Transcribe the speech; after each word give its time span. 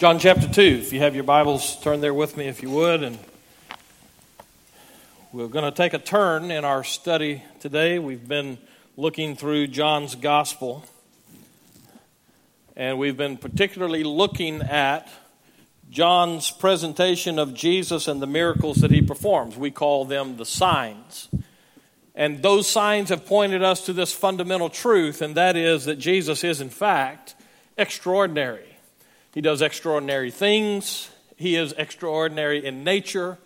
John 0.00 0.18
chapter 0.18 0.48
2, 0.48 0.62
if 0.62 0.94
you 0.94 1.00
have 1.00 1.14
your 1.14 1.24
Bibles, 1.24 1.78
turn 1.82 2.00
there 2.00 2.14
with 2.14 2.34
me 2.34 2.48
if 2.48 2.62
you 2.62 2.70
would. 2.70 3.02
And 3.02 3.18
we're 5.30 5.48
going 5.48 5.66
to 5.66 5.76
take 5.76 5.92
a 5.92 5.98
turn 5.98 6.50
in 6.50 6.64
our 6.64 6.82
study 6.82 7.42
today. 7.60 7.98
We've 7.98 8.26
been 8.26 8.56
looking 8.96 9.36
through 9.36 9.66
John's 9.66 10.14
gospel, 10.14 10.86
and 12.74 12.98
we've 12.98 13.18
been 13.18 13.36
particularly 13.36 14.02
looking 14.02 14.62
at 14.62 15.06
John's 15.90 16.50
presentation 16.50 17.38
of 17.38 17.52
Jesus 17.52 18.08
and 18.08 18.22
the 18.22 18.26
miracles 18.26 18.78
that 18.78 18.90
he 18.90 19.02
performs. 19.02 19.58
We 19.58 19.70
call 19.70 20.06
them 20.06 20.38
the 20.38 20.46
signs. 20.46 21.28
And 22.14 22.40
those 22.40 22.66
signs 22.66 23.10
have 23.10 23.26
pointed 23.26 23.62
us 23.62 23.84
to 23.84 23.92
this 23.92 24.14
fundamental 24.14 24.70
truth, 24.70 25.20
and 25.20 25.34
that 25.34 25.56
is 25.56 25.84
that 25.84 25.96
Jesus 25.96 26.42
is, 26.42 26.62
in 26.62 26.70
fact, 26.70 27.34
extraordinary. 27.76 28.69
He 29.32 29.40
does 29.40 29.62
extraordinary 29.62 30.30
things. 30.30 31.10
He 31.36 31.56
is 31.56 31.72
extraordinary 31.76 32.64
in 32.64 32.84
nature. 32.84 33.38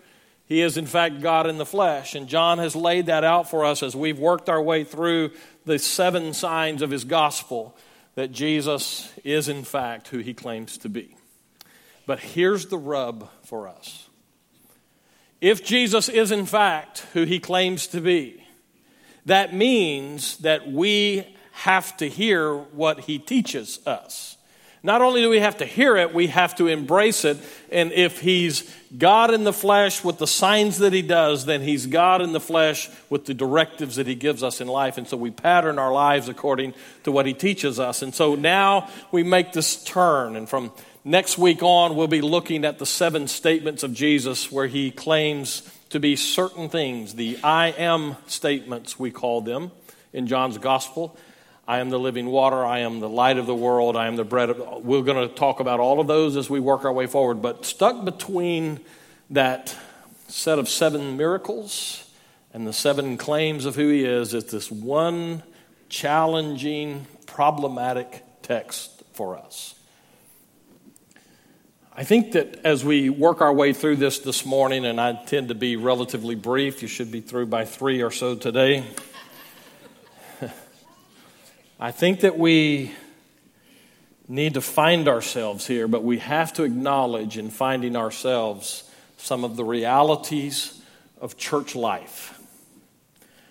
He 0.46 0.60
is, 0.60 0.76
in 0.76 0.86
fact, 0.86 1.20
God 1.20 1.46
in 1.46 1.58
the 1.58 1.66
flesh. 1.66 2.14
And 2.14 2.28
John 2.28 2.58
has 2.58 2.76
laid 2.76 3.06
that 3.06 3.24
out 3.24 3.50
for 3.50 3.64
us 3.64 3.82
as 3.82 3.96
we've 3.96 4.18
worked 4.18 4.48
our 4.48 4.62
way 4.62 4.84
through 4.84 5.30
the 5.64 5.78
seven 5.78 6.34
signs 6.34 6.82
of 6.82 6.90
his 6.90 7.04
gospel 7.04 7.76
that 8.14 8.30
Jesus 8.30 9.12
is, 9.24 9.48
in 9.48 9.64
fact, 9.64 10.08
who 10.08 10.18
he 10.18 10.34
claims 10.34 10.78
to 10.78 10.88
be. 10.88 11.16
But 12.06 12.20
here's 12.20 12.66
the 12.66 12.78
rub 12.78 13.30
for 13.44 13.66
us. 13.68 14.08
If 15.40 15.64
Jesus 15.64 16.08
is, 16.08 16.30
in 16.30 16.46
fact, 16.46 17.06
who 17.12 17.24
he 17.24 17.38
claims 17.38 17.86
to 17.88 18.00
be, 18.00 18.46
that 19.26 19.54
means 19.54 20.38
that 20.38 20.70
we 20.70 21.36
have 21.52 21.96
to 21.98 22.08
hear 22.08 22.54
what 22.54 23.00
he 23.00 23.18
teaches 23.18 23.84
us. 23.86 24.33
Not 24.84 25.00
only 25.00 25.22
do 25.22 25.30
we 25.30 25.40
have 25.40 25.56
to 25.56 25.64
hear 25.64 25.96
it, 25.96 26.12
we 26.12 26.26
have 26.26 26.54
to 26.56 26.66
embrace 26.66 27.24
it. 27.24 27.38
And 27.72 27.90
if 27.90 28.20
he's 28.20 28.70
God 28.96 29.32
in 29.32 29.42
the 29.44 29.52
flesh 29.52 30.04
with 30.04 30.18
the 30.18 30.26
signs 30.26 30.76
that 30.78 30.92
he 30.92 31.00
does, 31.00 31.46
then 31.46 31.62
he's 31.62 31.86
God 31.86 32.20
in 32.20 32.32
the 32.32 32.40
flesh 32.40 32.90
with 33.08 33.24
the 33.24 33.32
directives 33.32 33.96
that 33.96 34.06
he 34.06 34.14
gives 34.14 34.42
us 34.42 34.60
in 34.60 34.68
life. 34.68 34.98
And 34.98 35.08
so 35.08 35.16
we 35.16 35.30
pattern 35.30 35.78
our 35.78 35.90
lives 35.90 36.28
according 36.28 36.74
to 37.04 37.10
what 37.10 37.24
he 37.24 37.32
teaches 37.32 37.80
us. 37.80 38.02
And 38.02 38.14
so 38.14 38.34
now 38.34 38.90
we 39.10 39.22
make 39.22 39.54
this 39.54 39.82
turn. 39.84 40.36
And 40.36 40.46
from 40.46 40.70
next 41.02 41.38
week 41.38 41.62
on, 41.62 41.96
we'll 41.96 42.06
be 42.06 42.20
looking 42.20 42.66
at 42.66 42.78
the 42.78 42.86
seven 42.86 43.26
statements 43.26 43.84
of 43.84 43.94
Jesus 43.94 44.52
where 44.52 44.66
he 44.66 44.90
claims 44.90 45.62
to 45.88 45.98
be 45.98 46.14
certain 46.14 46.68
things, 46.68 47.14
the 47.14 47.38
I 47.42 47.68
am 47.68 48.16
statements, 48.26 48.98
we 48.98 49.10
call 49.10 49.40
them 49.40 49.70
in 50.12 50.26
John's 50.26 50.58
gospel. 50.58 51.16
I 51.66 51.78
am 51.78 51.88
the 51.88 51.98
living 51.98 52.26
water. 52.26 52.64
I 52.64 52.80
am 52.80 53.00
the 53.00 53.08
light 53.08 53.38
of 53.38 53.46
the 53.46 53.54
world. 53.54 53.96
I 53.96 54.06
am 54.06 54.16
the 54.16 54.24
bread 54.24 54.50
of. 54.50 54.84
We're 54.84 55.02
going 55.02 55.28
to 55.28 55.34
talk 55.34 55.60
about 55.60 55.80
all 55.80 55.98
of 55.98 56.06
those 56.06 56.36
as 56.36 56.50
we 56.50 56.60
work 56.60 56.84
our 56.84 56.92
way 56.92 57.06
forward. 57.06 57.40
But 57.40 57.64
stuck 57.64 58.04
between 58.04 58.80
that 59.30 59.74
set 60.28 60.58
of 60.58 60.68
seven 60.68 61.16
miracles 61.16 62.10
and 62.52 62.66
the 62.66 62.72
seven 62.72 63.16
claims 63.16 63.64
of 63.64 63.76
who 63.76 63.88
he 63.88 64.04
is 64.04 64.34
is 64.34 64.44
this 64.44 64.70
one 64.70 65.42
challenging, 65.88 67.06
problematic 67.26 68.22
text 68.42 69.02
for 69.12 69.38
us. 69.38 69.74
I 71.96 72.02
think 72.04 72.32
that 72.32 72.60
as 72.64 72.84
we 72.84 73.08
work 73.08 73.40
our 73.40 73.52
way 73.52 73.72
through 73.72 73.96
this 73.96 74.18
this 74.18 74.44
morning, 74.44 74.84
and 74.84 75.00
I 75.00 75.12
tend 75.12 75.48
to 75.48 75.54
be 75.54 75.76
relatively 75.76 76.34
brief, 76.34 76.82
you 76.82 76.88
should 76.88 77.12
be 77.12 77.20
through 77.20 77.46
by 77.46 77.64
three 77.64 78.02
or 78.02 78.10
so 78.10 78.34
today. 78.34 78.84
I 81.84 81.90
think 81.90 82.20
that 82.20 82.38
we 82.38 82.92
need 84.26 84.54
to 84.54 84.62
find 84.62 85.06
ourselves 85.06 85.66
here, 85.66 85.86
but 85.86 86.02
we 86.02 86.16
have 86.16 86.50
to 86.54 86.62
acknowledge 86.62 87.36
in 87.36 87.50
finding 87.50 87.94
ourselves 87.94 88.90
some 89.18 89.44
of 89.44 89.56
the 89.56 89.64
realities 89.64 90.80
of 91.20 91.36
church 91.36 91.76
life. 91.76 92.40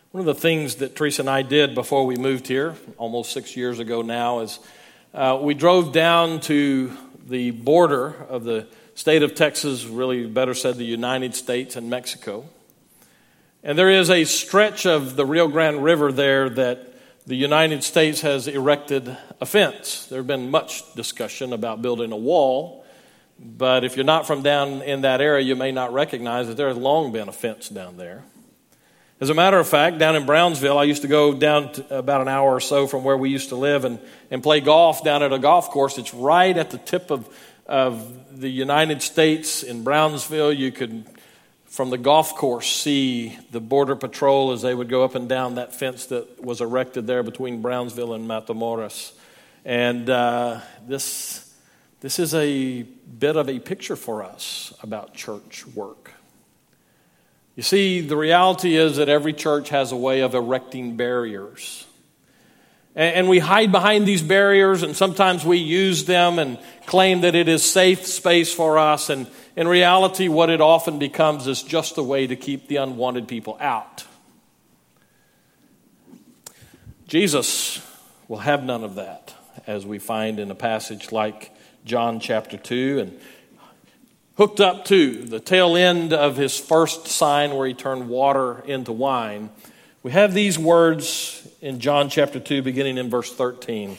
One 0.09 0.21
of 0.21 0.25
the 0.25 0.33
things 0.33 0.77
that 0.77 0.95
Teresa 0.95 1.21
and 1.21 1.29
I 1.29 1.43
did 1.43 1.75
before 1.75 2.07
we 2.07 2.15
moved 2.15 2.47
here, 2.47 2.75
almost 2.97 3.33
six 3.33 3.55
years 3.55 3.77
ago 3.77 4.01
now, 4.01 4.39
is 4.39 4.57
uh, 5.13 5.37
we 5.39 5.53
drove 5.53 5.93
down 5.93 6.39
to 6.39 6.91
the 7.27 7.51
border 7.51 8.15
of 8.29 8.45
the 8.45 8.65
state 8.95 9.21
of 9.21 9.35
Texas, 9.35 9.85
really 9.85 10.25
better 10.25 10.55
said, 10.55 10.77
the 10.77 10.85
United 10.85 11.35
States 11.35 11.75
and 11.75 11.87
Mexico. 11.87 12.45
And 13.63 13.77
there 13.77 13.91
is 13.91 14.09
a 14.09 14.23
stretch 14.23 14.87
of 14.87 15.15
the 15.15 15.23
Rio 15.23 15.47
Grande 15.47 15.83
River 15.83 16.11
there 16.11 16.49
that 16.49 16.92
the 17.25 17.35
United 17.35 17.83
States 17.83 18.21
has 18.21 18.47
erected 18.47 19.15
a 19.39 19.45
fence. 19.45 20.07
There's 20.07 20.25
been 20.25 20.51
much 20.51 20.93
discussion 20.95 21.53
about 21.53 21.81
building 21.81 22.11
a 22.11 22.17
wall, 22.17 22.85
but 23.39 23.85
if 23.85 23.95
you're 23.95 24.05
not 24.05 24.27
from 24.27 24.43
down 24.43 24.81
in 24.81 25.01
that 25.01 25.21
area, 25.21 25.43
you 25.43 25.55
may 25.55 25.71
not 25.71 25.93
recognize 25.93 26.47
that 26.47 26.57
there 26.57 26.67
has 26.67 26.77
long 26.77 27.13
been 27.13 27.29
a 27.29 27.31
fence 27.33 27.69
down 27.69 27.95
there. 27.95 28.23
As 29.21 29.29
a 29.29 29.33
matter 29.33 29.57
of 29.57 29.69
fact, 29.69 29.99
down 29.99 30.17
in 30.17 30.25
Brownsville, 30.25 30.77
I 30.77 30.83
used 30.83 31.03
to 31.03 31.07
go 31.07 31.33
down 31.33 31.71
to 31.73 31.97
about 31.97 32.19
an 32.19 32.27
hour 32.27 32.51
or 32.51 32.59
so 32.59 32.87
from 32.87 33.05
where 33.05 33.15
we 33.15 33.29
used 33.29 33.49
to 33.49 33.55
live 33.55 33.85
and, 33.85 33.99
and 34.29 34.43
play 34.43 34.59
golf 34.59 35.01
down 35.01 35.23
at 35.23 35.31
a 35.31 35.39
golf 35.39 35.69
course. 35.69 35.97
It's 35.97 36.13
right 36.13 36.57
at 36.57 36.71
the 36.71 36.77
tip 36.77 37.09
of, 37.09 37.33
of 37.65 38.41
the 38.41 38.49
United 38.49 39.01
States 39.01 39.63
in 39.63 39.85
Brownsville. 39.85 40.51
You 40.51 40.73
could 40.73 41.05
from 41.73 41.89
the 41.89 41.97
golf 41.97 42.35
course 42.35 42.71
see 42.71 43.35
the 43.49 43.59
Border 43.59 43.95
Patrol 43.95 44.51
as 44.51 44.61
they 44.61 44.75
would 44.75 44.89
go 44.89 45.03
up 45.03 45.15
and 45.15 45.27
down 45.27 45.55
that 45.55 45.73
fence 45.73 46.05
that 46.05 46.39
was 46.39 46.61
erected 46.61 47.07
there 47.07 47.23
between 47.23 47.63
Brownsville 47.63 48.13
and 48.13 48.29
Matamoros. 48.29 49.11
And 49.65 50.07
uh, 50.07 50.59
this, 50.85 51.51
this 51.99 52.19
is 52.19 52.35
a 52.35 52.83
bit 52.83 53.35
of 53.37 53.49
a 53.49 53.57
picture 53.57 53.95
for 53.95 54.21
us 54.21 54.71
about 54.83 55.15
church 55.15 55.65
work. 55.65 56.11
You 57.55 57.63
see, 57.63 58.01
the 58.01 58.17
reality 58.17 58.75
is 58.75 58.97
that 58.97 59.09
every 59.09 59.33
church 59.33 59.69
has 59.69 59.91
a 59.91 59.97
way 59.97 60.19
of 60.19 60.35
erecting 60.35 60.95
barriers. 60.95 61.87
And 62.95 63.27
we 63.27 63.39
hide 63.39 63.71
behind 63.71 64.05
these 64.05 64.21
barriers, 64.21 64.83
and 64.83 64.95
sometimes 64.95 65.43
we 65.43 65.57
use 65.57 66.05
them 66.05 66.37
and 66.37 66.59
claim 66.85 67.21
that 67.21 67.33
it 67.33 67.47
is 67.47 67.63
safe 67.63 68.05
space 68.05 68.53
for 68.53 68.77
us. 68.77 69.09
And 69.09 69.25
in 69.55 69.67
reality, 69.67 70.27
what 70.27 70.49
it 70.49 70.61
often 70.61 70.99
becomes 70.99 71.47
is 71.47 71.61
just 71.61 71.97
a 71.97 72.03
way 72.03 72.27
to 72.27 72.35
keep 72.35 72.67
the 72.67 72.77
unwanted 72.77 73.27
people 73.27 73.57
out. 73.59 74.05
Jesus 77.07 77.81
will 78.27 78.39
have 78.39 78.63
none 78.63 78.83
of 78.83 78.95
that, 78.95 79.33
as 79.67 79.85
we 79.85 79.99
find 79.99 80.39
in 80.39 80.49
a 80.49 80.55
passage 80.55 81.11
like 81.11 81.51
John 81.85 82.19
chapter 82.19 82.57
2. 82.57 82.99
And 82.99 83.19
hooked 84.37 84.59
up 84.59 84.85
to 84.85 85.23
the 85.25 85.39
tail 85.39 85.75
end 85.77 86.13
of 86.13 86.37
his 86.37 86.59
first 86.59 87.07
sign 87.07 87.53
where 87.53 87.67
he 87.67 87.73
turned 87.73 88.09
water 88.09 88.63
into 88.65 88.91
wine, 88.91 89.49
we 90.01 90.11
have 90.11 90.33
these 90.33 90.57
words 90.57 91.47
in 91.61 91.79
John 91.79 92.09
chapter 92.09 92.39
2, 92.39 92.61
beginning 92.61 92.97
in 92.97 93.09
verse 93.09 93.31
13. 93.31 93.97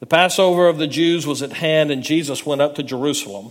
The 0.00 0.06
Passover 0.06 0.68
of 0.68 0.78
the 0.78 0.86
Jews 0.86 1.26
was 1.26 1.42
at 1.42 1.54
hand, 1.54 1.90
and 1.90 2.02
Jesus 2.02 2.44
went 2.44 2.60
up 2.60 2.74
to 2.74 2.82
Jerusalem. 2.82 3.50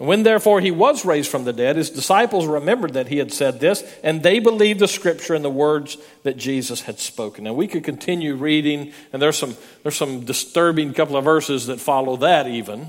And 0.00 0.08
when 0.08 0.24
therefore 0.24 0.60
he 0.60 0.72
was 0.72 1.04
raised 1.04 1.30
from 1.30 1.44
the 1.44 1.52
dead, 1.52 1.76
his 1.76 1.90
disciples 1.90 2.46
remembered 2.46 2.94
that 2.94 3.06
he 3.06 3.18
had 3.18 3.32
said 3.32 3.60
this, 3.60 3.84
and 4.02 4.22
they 4.22 4.40
believed 4.40 4.80
the 4.80 4.88
scripture 4.88 5.34
and 5.34 5.44
the 5.44 5.50
words 5.50 5.96
that 6.24 6.36
Jesus 6.36 6.80
had 6.82 6.98
spoken. 6.98 7.44
Now 7.44 7.52
we 7.52 7.68
could 7.68 7.84
continue 7.84 8.34
reading, 8.34 8.92
and 9.12 9.22
there's 9.22 9.38
some 9.38 9.56
there's 9.82 9.96
some 9.96 10.24
disturbing 10.24 10.92
couple 10.94 11.16
of 11.16 11.24
verses 11.24 11.66
that 11.66 11.78
follow 11.78 12.16
that 12.16 12.48
even. 12.48 12.88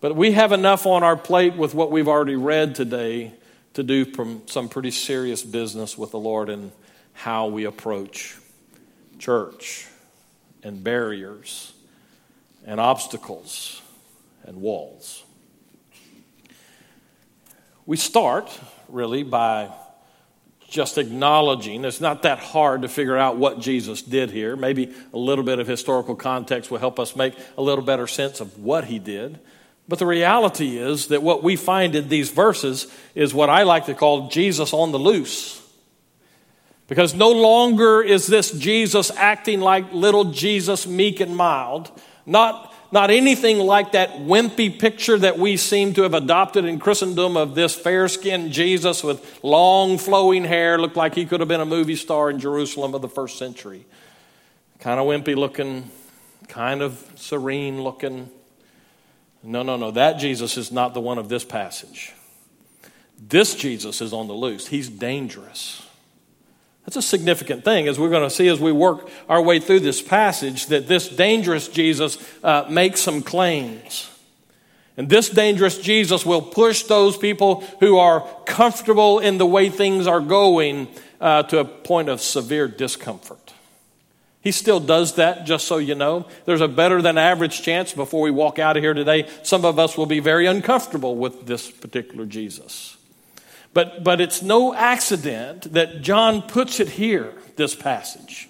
But 0.00 0.16
we 0.16 0.32
have 0.32 0.52
enough 0.52 0.86
on 0.86 1.02
our 1.02 1.16
plate 1.16 1.56
with 1.56 1.74
what 1.74 1.90
we've 1.90 2.08
already 2.08 2.36
read 2.36 2.74
today 2.74 3.32
to 3.74 3.82
do 3.82 4.06
some 4.46 4.68
pretty 4.70 4.92
serious 4.92 5.42
business 5.42 5.98
with 5.98 6.12
the 6.12 6.18
Lord 6.18 6.48
and, 6.48 6.70
how 7.14 7.46
we 7.46 7.64
approach 7.64 8.36
church 9.18 9.86
and 10.62 10.84
barriers 10.84 11.72
and 12.66 12.80
obstacles 12.80 13.80
and 14.44 14.60
walls. 14.60 15.24
We 17.86 17.96
start 17.98 18.58
really 18.88 19.22
by 19.22 19.70
just 20.70 20.98
acknowledging 20.98 21.84
it's 21.84 22.00
not 22.00 22.22
that 22.22 22.38
hard 22.38 22.82
to 22.82 22.88
figure 22.88 23.16
out 23.16 23.36
what 23.36 23.60
Jesus 23.60 24.02
did 24.02 24.30
here. 24.30 24.56
Maybe 24.56 24.92
a 25.12 25.18
little 25.18 25.44
bit 25.44 25.58
of 25.58 25.66
historical 25.66 26.16
context 26.16 26.70
will 26.70 26.78
help 26.78 26.98
us 26.98 27.14
make 27.14 27.34
a 27.56 27.62
little 27.62 27.84
better 27.84 28.06
sense 28.06 28.40
of 28.40 28.58
what 28.58 28.84
he 28.84 28.98
did. 28.98 29.38
But 29.86 29.98
the 29.98 30.06
reality 30.06 30.78
is 30.78 31.08
that 31.08 31.22
what 31.22 31.42
we 31.42 31.56
find 31.56 31.94
in 31.94 32.08
these 32.08 32.30
verses 32.30 32.92
is 33.14 33.34
what 33.34 33.50
I 33.50 33.62
like 33.62 33.86
to 33.86 33.94
call 33.94 34.28
Jesus 34.28 34.72
on 34.72 34.90
the 34.90 34.98
loose. 34.98 35.60
Because 36.88 37.14
no 37.14 37.30
longer 37.30 38.02
is 38.02 38.26
this 38.26 38.50
Jesus 38.50 39.10
acting 39.12 39.60
like 39.60 39.92
little 39.92 40.24
Jesus, 40.24 40.86
meek 40.86 41.20
and 41.20 41.36
mild. 41.36 41.90
Not, 42.26 42.73
not 42.92 43.10
anything 43.10 43.58
like 43.58 43.92
that 43.92 44.10
wimpy 44.18 44.78
picture 44.78 45.18
that 45.18 45.38
we 45.38 45.56
seem 45.56 45.94
to 45.94 46.02
have 46.02 46.14
adopted 46.14 46.64
in 46.64 46.78
Christendom 46.78 47.36
of 47.36 47.54
this 47.54 47.74
fair 47.74 48.08
skinned 48.08 48.52
Jesus 48.52 49.02
with 49.02 49.40
long 49.42 49.98
flowing 49.98 50.44
hair, 50.44 50.78
looked 50.78 50.96
like 50.96 51.14
he 51.14 51.26
could 51.26 51.40
have 51.40 51.48
been 51.48 51.60
a 51.60 51.66
movie 51.66 51.96
star 51.96 52.30
in 52.30 52.38
Jerusalem 52.38 52.94
of 52.94 53.02
the 53.02 53.08
first 53.08 53.38
century. 53.38 53.84
Kind 54.78 55.00
of 55.00 55.06
wimpy 55.06 55.34
looking, 55.34 55.90
kind 56.48 56.82
of 56.82 57.04
serene 57.16 57.82
looking. 57.82 58.30
No, 59.42 59.62
no, 59.62 59.76
no. 59.76 59.90
That 59.90 60.14
Jesus 60.14 60.56
is 60.56 60.72
not 60.72 60.94
the 60.94 61.00
one 61.00 61.18
of 61.18 61.28
this 61.28 61.44
passage. 61.44 62.12
This 63.18 63.54
Jesus 63.54 64.00
is 64.00 64.12
on 64.12 64.26
the 64.26 64.34
loose. 64.34 64.66
He's 64.66 64.88
dangerous. 64.88 65.86
That's 66.84 66.96
a 66.96 67.02
significant 67.02 67.64
thing, 67.64 67.88
as 67.88 67.98
we're 67.98 68.10
going 68.10 68.28
to 68.28 68.34
see 68.34 68.48
as 68.48 68.60
we 68.60 68.72
work 68.72 69.08
our 69.28 69.40
way 69.40 69.58
through 69.58 69.80
this 69.80 70.02
passage, 70.02 70.66
that 70.66 70.86
this 70.86 71.08
dangerous 71.08 71.68
Jesus 71.68 72.18
uh, 72.42 72.66
makes 72.68 73.00
some 73.00 73.22
claims. 73.22 74.10
And 74.96 75.08
this 75.08 75.28
dangerous 75.28 75.78
Jesus 75.78 76.24
will 76.24 76.42
push 76.42 76.84
those 76.84 77.16
people 77.16 77.62
who 77.80 77.96
are 77.96 78.20
comfortable 78.44 79.18
in 79.18 79.38
the 79.38 79.46
way 79.46 79.68
things 79.68 80.06
are 80.06 80.20
going 80.20 80.88
uh, 81.20 81.42
to 81.44 81.58
a 81.58 81.64
point 81.64 82.08
of 82.08 82.20
severe 82.20 82.68
discomfort. 82.68 83.54
He 84.42 84.52
still 84.52 84.78
does 84.78 85.14
that, 85.14 85.46
just 85.46 85.66
so 85.66 85.78
you 85.78 85.94
know. 85.94 86.26
There's 86.44 86.60
a 86.60 86.68
better 86.68 87.00
than 87.00 87.16
average 87.16 87.62
chance 87.62 87.94
before 87.94 88.20
we 88.20 88.30
walk 88.30 88.58
out 88.58 88.76
of 88.76 88.82
here 88.82 88.92
today, 88.92 89.26
some 89.42 89.64
of 89.64 89.78
us 89.78 89.96
will 89.96 90.04
be 90.04 90.20
very 90.20 90.44
uncomfortable 90.44 91.16
with 91.16 91.46
this 91.46 91.70
particular 91.70 92.26
Jesus. 92.26 92.98
But, 93.74 94.04
but 94.04 94.20
it's 94.20 94.40
no 94.40 94.72
accident 94.72 95.72
that 95.72 96.00
John 96.00 96.42
puts 96.42 96.80
it 96.80 96.90
here, 96.90 97.34
this 97.56 97.74
passage. 97.74 98.48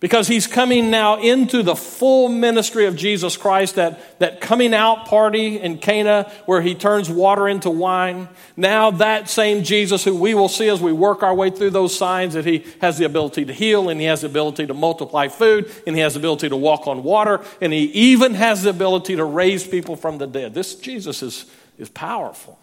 Because 0.00 0.28
he's 0.28 0.46
coming 0.46 0.90
now 0.90 1.18
into 1.18 1.62
the 1.62 1.74
full 1.74 2.28
ministry 2.28 2.84
of 2.84 2.94
Jesus 2.94 3.38
Christ, 3.38 3.76
that, 3.76 4.18
that 4.18 4.42
coming 4.42 4.74
out 4.74 5.06
party 5.06 5.58
in 5.58 5.78
Cana 5.78 6.30
where 6.44 6.60
he 6.60 6.74
turns 6.74 7.08
water 7.08 7.48
into 7.48 7.70
wine. 7.70 8.28
Now, 8.54 8.90
that 8.90 9.30
same 9.30 9.64
Jesus 9.64 10.04
who 10.04 10.14
we 10.14 10.34
will 10.34 10.50
see 10.50 10.68
as 10.68 10.82
we 10.82 10.92
work 10.92 11.22
our 11.22 11.34
way 11.34 11.48
through 11.48 11.70
those 11.70 11.96
signs, 11.96 12.34
that 12.34 12.44
he 12.44 12.66
has 12.82 12.98
the 12.98 13.06
ability 13.06 13.46
to 13.46 13.54
heal, 13.54 13.88
and 13.88 13.98
he 13.98 14.06
has 14.06 14.20
the 14.20 14.26
ability 14.26 14.66
to 14.66 14.74
multiply 14.74 15.28
food, 15.28 15.72
and 15.86 15.96
he 15.96 16.02
has 16.02 16.12
the 16.12 16.20
ability 16.20 16.50
to 16.50 16.56
walk 16.56 16.86
on 16.86 17.02
water, 17.02 17.40
and 17.62 17.72
he 17.72 17.84
even 17.84 18.34
has 18.34 18.64
the 18.64 18.70
ability 18.70 19.16
to 19.16 19.24
raise 19.24 19.66
people 19.66 19.96
from 19.96 20.18
the 20.18 20.26
dead. 20.26 20.52
This 20.52 20.74
Jesus 20.74 21.22
is, 21.22 21.46
is 21.78 21.88
powerful. 21.88 22.58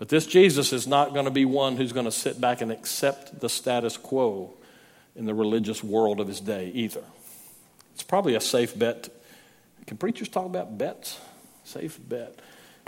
But 0.00 0.08
this 0.08 0.24
Jesus 0.24 0.72
is 0.72 0.86
not 0.86 1.12
going 1.12 1.26
to 1.26 1.30
be 1.30 1.44
one 1.44 1.76
who's 1.76 1.92
going 1.92 2.06
to 2.06 2.10
sit 2.10 2.40
back 2.40 2.62
and 2.62 2.72
accept 2.72 3.38
the 3.38 3.50
status 3.50 3.98
quo 3.98 4.54
in 5.14 5.26
the 5.26 5.34
religious 5.34 5.84
world 5.84 6.20
of 6.20 6.26
his 6.26 6.40
day 6.40 6.70
either. 6.74 7.04
It's 7.92 8.02
probably 8.02 8.34
a 8.34 8.40
safe 8.40 8.78
bet. 8.78 9.10
Can 9.86 9.98
preachers 9.98 10.30
talk 10.30 10.46
about 10.46 10.78
bets? 10.78 11.20
Safe 11.64 12.00
bet. 12.08 12.34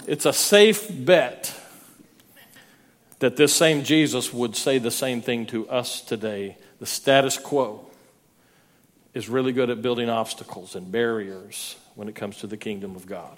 It's 0.06 0.24
a 0.24 0.32
safe 0.32 0.86
bet 0.90 1.54
that 3.18 3.36
this 3.36 3.54
same 3.54 3.84
Jesus 3.84 4.32
would 4.32 4.56
say 4.56 4.78
the 4.78 4.90
same 4.90 5.20
thing 5.20 5.44
to 5.48 5.68
us 5.68 6.00
today. 6.00 6.56
The 6.78 6.86
status 6.86 7.36
quo 7.36 7.90
is 9.12 9.28
really 9.28 9.52
good 9.52 9.68
at 9.68 9.82
building 9.82 10.08
obstacles 10.08 10.74
and 10.74 10.90
barriers 10.90 11.76
when 11.94 12.08
it 12.08 12.14
comes 12.14 12.38
to 12.38 12.46
the 12.46 12.56
kingdom 12.56 12.96
of 12.96 13.04
God. 13.04 13.36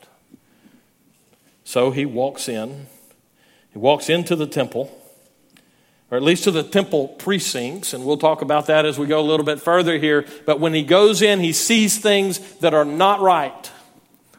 So 1.65 1.91
he 1.91 2.06
walks 2.06 2.49
in 2.49 2.87
he 3.75 3.79
walks 3.79 4.09
into 4.09 4.35
the 4.37 4.47
temple, 4.47 4.91
or 6.11 6.17
at 6.17 6.23
least 6.23 6.44
to 6.44 6.50
the 6.50 6.62
temple 6.62 7.09
precincts, 7.09 7.93
and 7.93 8.06
we'll 8.06 8.17
talk 8.17 8.41
about 8.41 8.69
that 8.69 8.87
as 8.87 8.99
we 8.99 9.06
go 9.06 9.21
a 9.21 9.29
little 9.29 9.44
bit 9.44 9.61
further 9.61 9.99
here. 9.99 10.25
But 10.47 10.61
when 10.61 10.73
he 10.73 10.85
goes 10.85 11.21
in, 11.21 11.41
he 11.41 11.53
sees 11.53 11.99
things 11.99 12.38
that 12.61 12.73
are 12.73 12.85
not 12.85 13.21
right. 13.21 13.71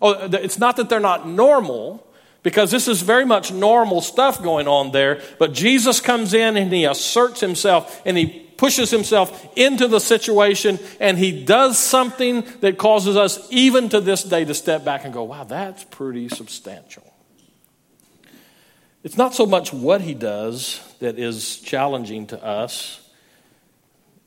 Oh, 0.02 0.14
it's 0.32 0.58
not 0.58 0.78
that 0.78 0.90
they're 0.90 1.00
not 1.00 1.28
normal, 1.28 2.08
because 2.44 2.72
this 2.72 2.88
is 2.88 3.02
very 3.02 3.26
much 3.26 3.52
normal 3.52 4.00
stuff 4.00 4.42
going 4.42 4.68
on 4.68 4.92
there. 4.92 5.22
But 5.38 5.52
Jesus 5.52 6.00
comes 6.00 6.34
in 6.34 6.56
and 6.56 6.72
he 6.72 6.86
asserts 6.86 7.42
himself 7.42 8.02
and 8.06 8.16
he 8.16 8.28
pushes 8.56 8.92
himself 8.92 9.50
into 9.58 9.88
the 9.88 10.00
situation 10.00 10.80
and 11.02 11.18
he 11.18 11.44
does 11.44 11.78
something 11.78 12.46
that 12.62 12.78
causes 12.78 13.18
us, 13.18 13.46
even 13.50 13.90
to 13.90 14.00
this 14.00 14.24
day, 14.24 14.46
to 14.46 14.54
step 14.54 14.86
back 14.86 15.04
and 15.04 15.14
go, 15.14 15.24
wow, 15.24 15.44
that's 15.44 15.84
pretty 15.86 16.30
substantial. 16.30 17.04
It's 19.06 19.18
not 19.18 19.36
so 19.36 19.46
much 19.46 19.72
what 19.72 20.02
he 20.02 20.16
does 20.16 20.82
that 20.98 21.20
is 21.20 21.58
challenging 21.58 22.26
to 22.28 22.44
us, 22.44 23.08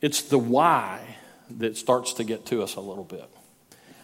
it's 0.01 0.23
the 0.23 0.39
why 0.39 1.17
that 1.59 1.77
starts 1.77 2.13
to 2.15 2.25
get 2.25 2.47
to 2.47 2.63
us 2.63 2.77
a 2.77 2.81
little 2.81 3.03
bit. 3.03 3.29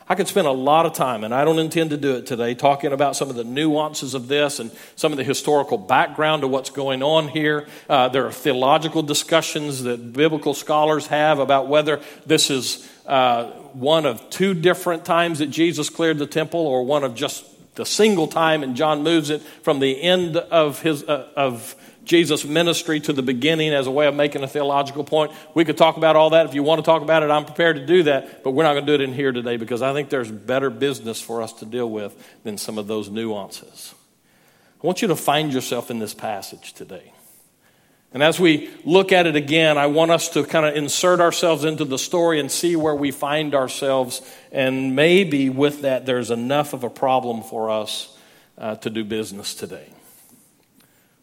I 0.09 0.17
could 0.17 0.27
spend 0.27 0.49
a 0.49 0.53
lot 0.53 0.85
of 0.85 0.93
time, 0.93 1.23
and 1.23 1.33
I 1.33 1.45
don't 1.45 1.61
intend 1.61 1.91
to 1.91 1.97
do 1.97 2.17
it 2.17 2.27
today, 2.27 2.57
talking 2.57 2.93
about 2.93 3.15
some 3.15 3.31
of 3.31 3.37
the 3.37 3.45
nuances 3.45 4.15
of 4.15 4.27
this 4.27 4.59
and 4.59 4.73
some 4.97 5.13
of 5.13 5.19
the 5.19 5.23
historical 5.23 5.79
background 5.79 6.43
of 6.43 6.51
what's 6.51 6.71
going 6.71 7.05
on 7.05 7.29
here. 7.29 7.69
Uh, 7.89 8.09
there 8.09 8.27
are 8.27 8.33
theological 8.33 9.03
discussions 9.05 9.85
that 9.85 10.13
biblical 10.13 10.55
scholars 10.55 11.07
have 11.07 11.39
about 11.39 11.69
whether 11.69 12.01
this 12.27 12.51
is 12.51 12.91
uh, 13.07 13.45
one 13.75 14.07
of 14.07 14.29
two 14.29 14.55
different 14.55 15.05
times 15.05 15.39
that 15.39 15.51
Jesus 15.51 15.89
cleared 15.89 16.19
the 16.19 16.27
temple 16.27 16.67
or 16.67 16.85
one 16.85 17.05
of 17.05 17.15
just 17.15 17.45
the 17.75 17.87
single 17.87 18.29
time, 18.29 18.63
and 18.63 18.77
John 18.77 19.03
moves 19.03 19.31
it 19.31 19.43
from 19.63 19.81
the 19.81 20.01
end 20.01 20.37
of 20.37 20.81
his 20.83 21.03
uh, 21.05 21.29
of 21.37 21.75
Jesus' 22.05 22.45
ministry 22.45 23.01
to 23.01 23.13
the 23.13 23.23
beginning 23.23 23.73
as 23.73 23.87
a 23.87 23.91
way 23.91 24.07
of 24.07 24.15
making 24.15 24.43
a 24.43 24.49
theological 24.49 25.05
point. 25.05 25.33
We 25.55 25.65
could 25.65 25.79
talk 25.79 25.97
about 25.97 26.17
all 26.17 26.31
that. 26.31 26.47
If 26.47 26.55
you 26.55 26.63
want 26.63 26.81
to 26.81 26.85
talk 26.85 27.03
about 27.03 27.23
it, 27.23 27.31
I'm 27.31 27.47
prepared 27.47 27.77
to 27.77 27.87
do 27.87 28.05
that, 28.05 28.45
but 28.45 28.51
we're 28.51 28.65
not 28.65 28.75
going 28.75 28.87
to 28.87 28.97
do 28.97 29.03
it 29.03 29.09
in 29.09 29.15
here 29.15 29.33
today 29.33 29.57
because 29.57 29.83
I 29.83 29.93
think 29.93 30.11
there's 30.11 30.31
better 30.31 30.71
business 30.71 31.21
for 31.21 31.43
us 31.43 31.53
to 31.55 31.65
deal 31.65 31.91
with 31.91 32.15
than 32.45 32.59
some 32.59 32.79
of 32.79 32.87
those 32.87 33.09
nuances. 33.09 33.95
I 34.83 34.87
want 34.87 35.01
you 35.01 35.09
to 35.09 35.17
find 35.17 35.53
yourself 35.53 35.91
in 35.91 35.99
this 35.99 36.13
passage 36.13 36.75
today. 36.75 37.14
And 38.15 38.23
as 38.23 38.39
we 38.39 38.71
look 38.85 39.11
at 39.11 39.27
it 39.27 39.35
again, 39.35 39.77
I 39.77 39.89
want 39.89 40.13
us 40.13 40.29
to 40.31 40.45
kind 40.45 40.65
of 40.65 40.77
insert 40.77 41.19
ourselves 41.19 41.65
into 41.65 41.85
the 41.85 41.99
story 41.99 42.39
and 42.39 42.49
see 42.49 42.77
where 42.77 42.95
we 42.95 43.11
find 43.11 43.57
ourselves. 43.57 44.23
And 44.53 44.95
maybe 44.95 45.51
with 45.51 45.83
that, 45.83 46.07
there's 46.07 46.31
enough 46.31 46.73
of 46.75 46.85
a 46.85 46.91
problem 46.91 47.43
for 47.43 47.71
us 47.71 48.17
uh, 48.57 48.77
to 48.77 48.89
do 48.89 49.03
business 49.03 49.53
today. 49.53 49.93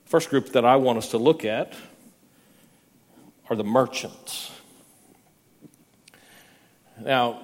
First 0.03 0.29
group 0.29 0.51
that 0.51 0.65
I 0.65 0.75
want 0.75 0.97
us 0.97 1.11
to 1.11 1.17
look 1.17 1.45
at 1.45 1.73
are 3.49 3.55
the 3.55 3.63
merchants. 3.63 4.51
Now, 6.99 7.41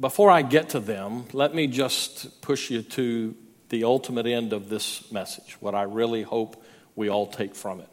before 0.00 0.30
I 0.30 0.40
get 0.40 0.70
to 0.70 0.80
them, 0.80 1.26
let 1.34 1.54
me 1.54 1.66
just 1.66 2.40
push 2.40 2.70
you 2.70 2.80
to 2.80 3.36
the 3.68 3.84
ultimate 3.84 4.24
end 4.26 4.54
of 4.54 4.70
this 4.70 5.12
message, 5.12 5.58
what 5.60 5.74
I 5.74 5.82
really 5.82 6.22
hope 6.22 6.64
we 6.96 7.10
all 7.10 7.26
take 7.26 7.54
from 7.54 7.80
it 7.80 7.88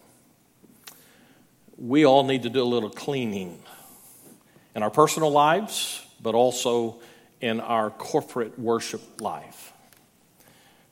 we 1.82 2.06
all 2.06 2.24
need 2.24 2.44
to 2.44 2.50
do 2.50 2.62
a 2.62 2.64
little 2.64 2.92
cleaning 2.92 3.58
in 4.76 4.84
our 4.84 4.92
personal 4.92 5.32
lives, 5.32 6.06
but 6.22 6.36
also 6.36 7.00
in 7.42 7.60
our 7.60 7.90
corporate 7.90 8.60
worship 8.60 9.20
life. 9.20 9.74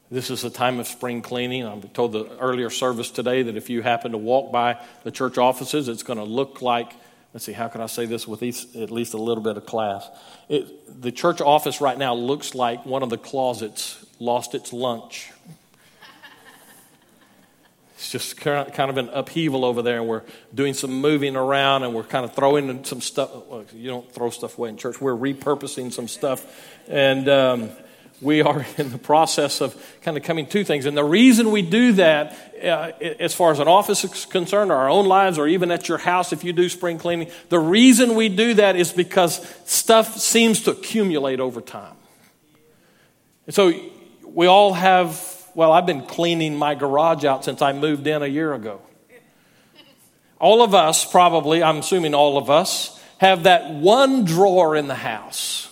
This 0.10 0.32
is 0.32 0.44
a 0.44 0.50
time 0.50 0.80
of 0.80 0.88
spring 0.88 1.22
cleaning. 1.22 1.64
I 1.64 1.80
told 1.80 2.14
the 2.14 2.36
earlier 2.40 2.72
service 2.72 3.12
today 3.12 3.44
that 3.44 3.56
if 3.56 3.70
you 3.70 3.84
happen 3.84 4.14
to 4.14 4.18
walk 4.18 4.52
by 4.52 4.84
the 5.04 5.12
church 5.12 5.38
offices, 5.38 5.88
it's 5.88 6.02
going 6.02 6.18
to 6.18 6.26
look 6.26 6.64
like, 6.64 6.92
let's 7.36 7.46
see, 7.46 7.54
how 7.54 7.68
can 7.68 7.82
I 7.82 7.86
say 7.86 8.08
this 8.08 8.28
with 8.28 8.42
at 8.42 8.90
least 8.90 9.14
a 9.14 9.18
little 9.18 9.44
bit 9.44 9.58
of 9.58 9.68
class? 9.68 10.10
It, 10.50 11.02
the 11.04 11.12
church 11.12 11.40
office 11.40 11.82
right 11.82 12.00
now 12.00 12.16
looks 12.16 12.56
like 12.56 12.84
one 12.88 13.04
of 13.04 13.12
the 13.12 13.20
closets 13.20 14.04
lost 14.18 14.56
its 14.56 14.74
lunch 14.74 15.32
it's 18.00 18.12
just 18.12 18.38
kind 18.38 18.80
of 18.80 18.96
an 18.96 19.10
upheaval 19.10 19.66
over 19.66 19.82
there, 19.82 19.98
and 19.98 20.08
we're 20.08 20.24
doing 20.56 20.74
some 20.74 21.02
moving 21.02 21.36
around, 21.36 21.84
and 21.84 21.94
we're 21.94 22.04
kind 22.04 22.24
of 22.24 22.34
throwing 22.34 22.86
some 22.86 23.02
stuff. 23.02 23.30
Well, 23.48 23.66
you 23.76 23.90
don't 23.90 24.10
throw 24.10 24.30
stuff 24.30 24.58
away 24.58 24.70
in 24.70 24.78
church. 24.78 25.02
We're 25.02 25.18
repurposing 25.18 25.92
some 25.92 26.08
stuff, 26.08 26.46
and 26.88 27.28
um, 27.28 27.72
we 28.22 28.42
are 28.42 28.66
in 28.78 28.92
the 28.92 28.98
process 28.98 29.60
of 29.60 29.76
kind 30.02 30.16
of 30.16 30.24
coming 30.24 30.48
to 30.48 30.64
things. 30.64 30.86
And 30.86 30.96
the 30.96 31.04
reason 31.04 31.52
we 31.52 31.62
do 31.62 31.92
that, 31.94 32.38
uh, 32.64 32.94
as 33.20 33.34
far 33.34 33.52
as 33.52 33.60
an 33.60 33.68
office 33.68 34.06
is 34.06 34.26
concerned, 34.26 34.72
or 34.72 34.76
our 34.76 34.90
own 34.90 35.06
lives, 35.06 35.38
or 35.38 35.46
even 35.50 35.70
at 35.70 35.90
your 35.90 35.98
house 35.98 36.32
if 36.32 36.46
you 36.46 36.54
do 36.54 36.70
spring 36.70 37.00
cleaning, 37.00 37.30
the 37.50 37.60
reason 37.60 38.16
we 38.16 38.30
do 38.30 38.54
that 38.54 38.78
is 38.78 38.94
because 38.94 39.46
stuff 39.66 40.18
seems 40.18 40.62
to 40.62 40.72
accumulate 40.72 41.42
over 41.42 41.60
time. 41.60 41.98
And 43.46 43.54
so 43.54 43.74
we 44.24 44.48
all 44.48 44.72
have, 44.72 45.39
well, 45.60 45.74
I've 45.74 45.86
been 45.86 46.04
cleaning 46.04 46.56
my 46.56 46.74
garage 46.74 47.26
out 47.26 47.44
since 47.44 47.62
I 47.62 47.74
moved 47.74 48.08
in 48.08 48.24
a 48.24 48.28
year 48.28 48.54
ago. 48.54 48.80
All 50.40 50.64
of 50.64 50.74
us, 50.74 51.04
probably, 51.04 51.62
I'm 51.62 51.80
assuming 51.80 52.14
all 52.14 52.38
of 52.38 52.50
us, 52.50 52.98
have 53.18 53.44
that 53.44 53.70
one 53.70 54.24
drawer 54.24 54.74
in 54.78 54.88
the 54.88 54.96
house 54.96 55.68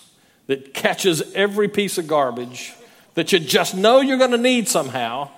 that 0.47 0.73
catches 0.73 1.21
every 1.33 1.69
piece 1.69 1.97
of 1.97 2.05
garbage 2.05 2.73
that 3.13 3.31
you 3.31 3.39
just 3.39 3.77
know 3.77 4.01
you're 4.01 4.17
going 4.17 4.31
to 4.31 4.37
need 4.37 4.67
somehow. 4.67 5.29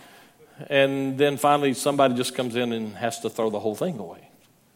And 0.68 1.16
then 1.20 1.38
finally, 1.38 1.76
somebody 1.76 2.16
just 2.16 2.34
comes 2.34 2.56
in 2.56 2.74
and 2.74 2.96
has 2.96 3.20
to 3.20 3.30
throw 3.30 3.52
the 3.52 3.60
whole 3.60 3.76
thing 3.76 4.00
away. 4.00 4.32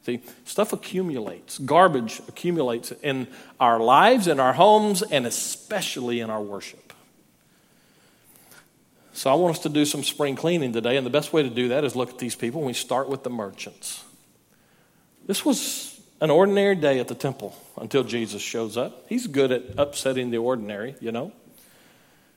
See, 0.05 0.21
stuff 0.45 0.71
accumulates, 0.73 1.57
garbage 1.57 2.21
accumulates 2.27 2.91
in 3.01 3.27
our 3.59 3.79
lives, 3.79 4.27
in 4.27 4.39
our 4.39 4.53
homes, 4.53 5.01
and 5.01 5.25
especially 5.25 6.19
in 6.19 6.29
our 6.29 6.43
worship. 6.43 6.92
So, 9.15 9.31
I 9.31 9.35
want 9.35 9.55
us 9.55 9.63
to 9.63 9.69
do 9.69 9.85
some 9.85 10.03
spring 10.03 10.35
cleaning 10.35 10.73
today, 10.73 10.97
and 10.97 11.05
the 11.05 11.11
best 11.11 11.31
way 11.31 11.43
to 11.43 11.49
do 11.49 11.67
that 11.69 11.83
is 11.83 11.95
look 11.95 12.09
at 12.09 12.17
these 12.17 12.35
people. 12.35 12.61
We 12.61 12.73
start 12.73 13.09
with 13.09 13.23
the 13.23 13.29
merchants. 13.29 14.03
This 15.27 15.45
was 15.45 16.01
an 16.19 16.31
ordinary 16.31 16.75
day 16.75 16.99
at 16.99 17.07
the 17.07 17.15
temple 17.15 17.55
until 17.77 18.03
Jesus 18.03 18.41
shows 18.41 18.75
up. 18.75 19.05
He's 19.07 19.27
good 19.27 19.51
at 19.51 19.63
upsetting 19.77 20.31
the 20.31 20.37
ordinary, 20.37 20.95
you 20.99 21.11
know. 21.11 21.31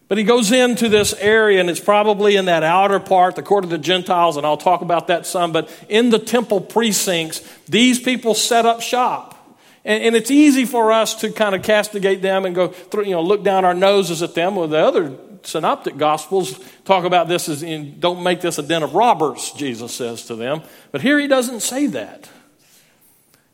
But 0.08 0.18
he 0.18 0.24
goes 0.24 0.52
into 0.52 0.88
this 0.88 1.14
area, 1.14 1.60
and 1.60 1.68
it's 1.68 1.80
probably 1.80 2.36
in 2.36 2.44
that 2.44 2.62
outer 2.62 3.00
part, 3.00 3.34
the 3.34 3.42
court 3.42 3.64
of 3.64 3.70
the 3.70 3.78
Gentiles, 3.78 4.36
and 4.36 4.46
I'll 4.46 4.56
talk 4.56 4.82
about 4.82 5.08
that 5.08 5.26
some. 5.26 5.52
But 5.52 5.68
in 5.88 6.10
the 6.10 6.18
temple 6.18 6.60
precincts, 6.60 7.40
these 7.68 7.98
people 7.98 8.34
set 8.34 8.66
up 8.66 8.82
shop. 8.82 9.32
And, 9.84 10.02
and 10.02 10.16
it's 10.16 10.30
easy 10.30 10.64
for 10.64 10.92
us 10.92 11.14
to 11.16 11.30
kind 11.30 11.54
of 11.54 11.62
castigate 11.62 12.22
them 12.22 12.44
and 12.44 12.54
go 12.54 12.68
through, 12.68 13.04
you 13.04 13.12
know, 13.12 13.22
look 13.22 13.42
down 13.42 13.64
our 13.64 13.74
noses 13.74 14.22
at 14.22 14.34
them. 14.34 14.54
Well, 14.56 14.68
the 14.68 14.78
other 14.78 15.16
synoptic 15.46 15.96
gospels 15.96 16.58
talk 16.84 17.04
about 17.04 17.28
this 17.28 17.48
as 17.48 17.62
in, 17.62 18.00
don't 18.00 18.22
make 18.22 18.40
this 18.40 18.58
a 18.58 18.62
den 18.62 18.82
of 18.82 18.94
robbers, 18.94 19.52
Jesus 19.52 19.94
says 19.94 20.26
to 20.26 20.36
them. 20.36 20.62
But 20.92 21.02
here 21.02 21.18
he 21.18 21.26
doesn't 21.26 21.60
say 21.60 21.86
that. 21.88 22.28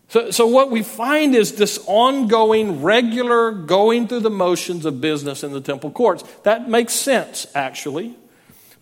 So, 0.08 0.30
so, 0.30 0.46
what 0.46 0.70
we 0.70 0.82
find 0.82 1.34
is 1.34 1.54
this 1.54 1.82
ongoing, 1.86 2.82
regular 2.82 3.50
going 3.50 4.08
through 4.08 4.20
the 4.20 4.30
motions 4.30 4.84
of 4.84 5.00
business 5.00 5.42
in 5.42 5.52
the 5.52 5.60
temple 5.62 5.90
courts. 5.90 6.22
That 6.42 6.68
makes 6.68 6.92
sense, 6.92 7.46
actually, 7.54 8.14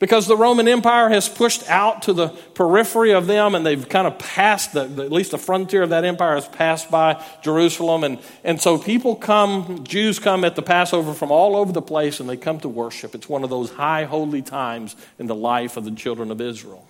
because 0.00 0.26
the 0.26 0.36
Roman 0.36 0.66
Empire 0.66 1.10
has 1.10 1.28
pushed 1.28 1.68
out 1.68 2.02
to 2.02 2.14
the 2.14 2.28
periphery 2.28 3.12
of 3.12 3.26
them 3.26 3.54
and 3.54 3.64
they've 3.64 3.86
kind 3.86 4.06
of 4.06 4.18
passed, 4.18 4.72
the, 4.72 4.80
at 4.80 5.12
least 5.12 5.30
the 5.30 5.38
frontier 5.38 5.82
of 5.82 5.90
that 5.90 6.04
empire 6.04 6.34
has 6.34 6.48
passed 6.48 6.90
by 6.90 7.22
Jerusalem. 7.42 8.02
And, 8.02 8.18
and 8.42 8.60
so 8.60 8.78
people 8.78 9.14
come, 9.14 9.84
Jews 9.84 10.18
come 10.18 10.42
at 10.42 10.56
the 10.56 10.62
Passover 10.62 11.12
from 11.12 11.30
all 11.30 11.54
over 11.54 11.70
the 11.70 11.82
place 11.82 12.18
and 12.18 12.28
they 12.28 12.38
come 12.38 12.58
to 12.60 12.68
worship. 12.68 13.14
It's 13.14 13.28
one 13.28 13.44
of 13.44 13.50
those 13.50 13.70
high 13.72 14.04
holy 14.04 14.40
times 14.40 14.96
in 15.18 15.26
the 15.26 15.34
life 15.34 15.76
of 15.76 15.84
the 15.84 15.92
children 15.92 16.30
of 16.30 16.40
Israel. 16.40 16.88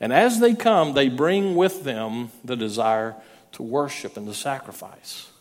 And 0.00 0.12
as 0.12 0.40
they 0.40 0.54
come, 0.54 0.94
they 0.94 1.08
bring 1.08 1.54
with 1.54 1.84
them 1.84 2.32
the 2.44 2.56
desire 2.56 3.14
to 3.52 3.62
worship 3.62 4.16
and 4.16 4.26
to 4.26 4.34
sacrifice. 4.34 5.31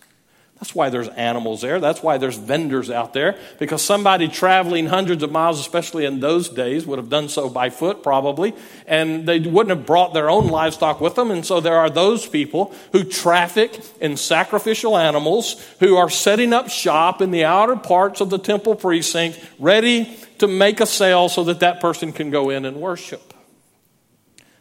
That's 0.62 0.76
why 0.76 0.90
there's 0.90 1.08
animals 1.08 1.62
there. 1.62 1.80
That's 1.80 2.04
why 2.04 2.20
there's 2.20 2.38
vendors 2.38 2.92
out 2.92 3.14
there. 3.14 3.36
Because 3.58 3.82
somebody 3.82 4.28
traveling 4.28 4.86
hundreds 4.86 5.24
of 5.24 5.32
miles, 5.32 5.60
especially 5.60 6.06
in 6.06 6.20
those 6.20 6.50
days, 6.50 6.86
would 6.86 7.00
have 7.00 7.10
done 7.10 7.30
so 7.30 7.50
by 7.50 7.72
foot 7.72 8.04
probably, 8.04 8.54
and 8.86 9.28
they 9.28 9.40
wouldn't 9.40 9.76
have 9.76 9.88
brought 9.88 10.14
their 10.14 10.30
own 10.30 10.50
livestock 10.50 11.02
with 11.02 11.16
them. 11.16 11.32
And 11.32 11.44
so 11.44 11.62
there 11.62 11.78
are 11.78 11.90
those 11.90 12.28
people 12.28 12.76
who 12.92 13.04
traffic 13.04 13.84
in 14.00 14.18
sacrificial 14.18 14.96
animals 14.96 15.66
who 15.80 15.96
are 15.96 16.12
setting 16.12 16.54
up 16.54 16.70
shop 16.70 17.24
in 17.24 17.32
the 17.32 17.44
outer 17.44 17.76
parts 17.76 18.22
of 18.22 18.30
the 18.30 18.38
temple 18.38 18.76
precinct, 18.76 19.40
ready 19.58 20.16
to 20.38 20.48
make 20.48 20.80
a 20.80 20.86
sale 20.86 21.28
so 21.28 21.44
that 21.46 21.62
that 21.62 21.82
person 21.82 22.14
can 22.14 22.30
go 22.30 22.52
in 22.52 22.66
and 22.66 22.78
worship. 22.78 23.34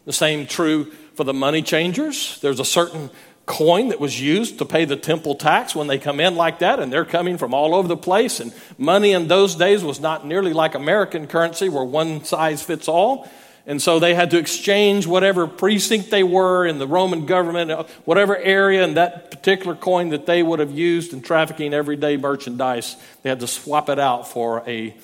The 0.07 0.15
same 0.15 0.47
true 0.47 0.87
for 1.15 1.25
the 1.25 1.35
money 1.35 1.61
changers. 1.61 2.41
There's 2.41 2.61
a 2.61 2.65
certain 2.65 3.11
coin 3.51 3.89
that 3.89 3.99
was 3.99 4.21
used 4.21 4.59
to 4.59 4.65
pay 4.65 4.85
the 4.85 4.97
temple 4.97 5.35
tax 5.35 5.75
when 5.75 5.89
they 5.89 5.99
come 5.99 6.21
in 6.21 6.37
like 6.37 6.61
that, 6.61 6.79
and 6.79 6.93
they're 6.93 7.05
coming 7.05 7.37
from 7.37 7.53
all 7.53 7.75
over 7.75 7.89
the 7.89 7.97
place. 7.97 8.39
And 8.39 8.55
money 8.79 9.11
in 9.11 9.27
those 9.27 9.57
days 9.57 9.83
was 9.83 9.99
not 9.99 10.25
nearly 10.25 10.53
like 10.53 10.77
American 10.77 11.27
currency 11.27 11.69
where 11.69 11.83
one 11.83 12.25
size 12.25 12.63
fits 12.63 12.87
all. 12.87 13.29
And 13.67 13.83
so 13.83 13.99
they 13.99 14.15
had 14.15 14.31
to 14.31 14.39
exchange 14.39 15.07
whatever 15.07 15.49
precinct 15.49 16.11
they 16.11 16.23
were 16.23 16.65
in 16.65 16.79
the 16.79 16.87
Roman 16.87 17.27
government, 17.27 17.71
uh, 17.71 17.85
whatever 18.05 18.37
area, 18.37 18.85
and 18.85 18.97
that 18.97 19.31
particular 19.33 19.75
coin 19.75 20.11
that 20.11 20.27
they 20.27 20.43
would 20.43 20.61
have 20.61 20.71
used 20.71 21.13
in 21.13 21.21
trafficking 21.21 21.75
everyday 21.75 22.17
merchandise, 22.17 22.97
they 23.23 23.29
had 23.29 23.41
to 23.41 23.49
swap 23.49 23.89
it 23.89 23.99
out 23.99 24.29
for 24.29 24.63
a, 24.67 24.95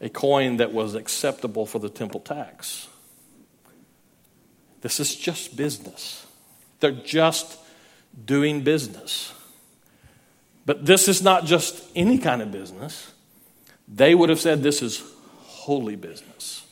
a 0.00 0.08
coin 0.08 0.58
that 0.58 0.72
was 0.72 0.94
acceptable 0.94 1.66
for 1.66 1.80
the 1.80 1.90
temple 1.90 2.20
tax. 2.20 2.88
This 4.80 5.00
is 5.00 5.14
just 5.14 5.56
business. 5.56 6.24
They're 6.78 6.92
just 6.92 7.58
doing 8.24 8.62
business. 8.62 9.32
But 10.64 10.84
this 10.84 11.08
is 11.08 11.22
not 11.22 11.44
just 11.44 11.82
any 11.94 12.18
kind 12.18 12.42
of 12.42 12.50
business. 12.50 13.12
They 13.88 14.14
would 14.14 14.30
have 14.30 14.40
said 14.40 14.62
this 14.62 14.82
is 14.82 15.02
holy 15.42 15.96
business. 15.96 16.66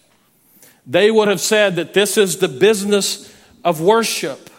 They 0.86 1.10
would 1.10 1.28
have 1.28 1.40
said 1.40 1.76
that 1.76 1.94
this 1.94 2.18
is 2.18 2.38
the 2.38 2.48
business 2.48 3.32
of 3.62 3.80
worship. 3.80 4.50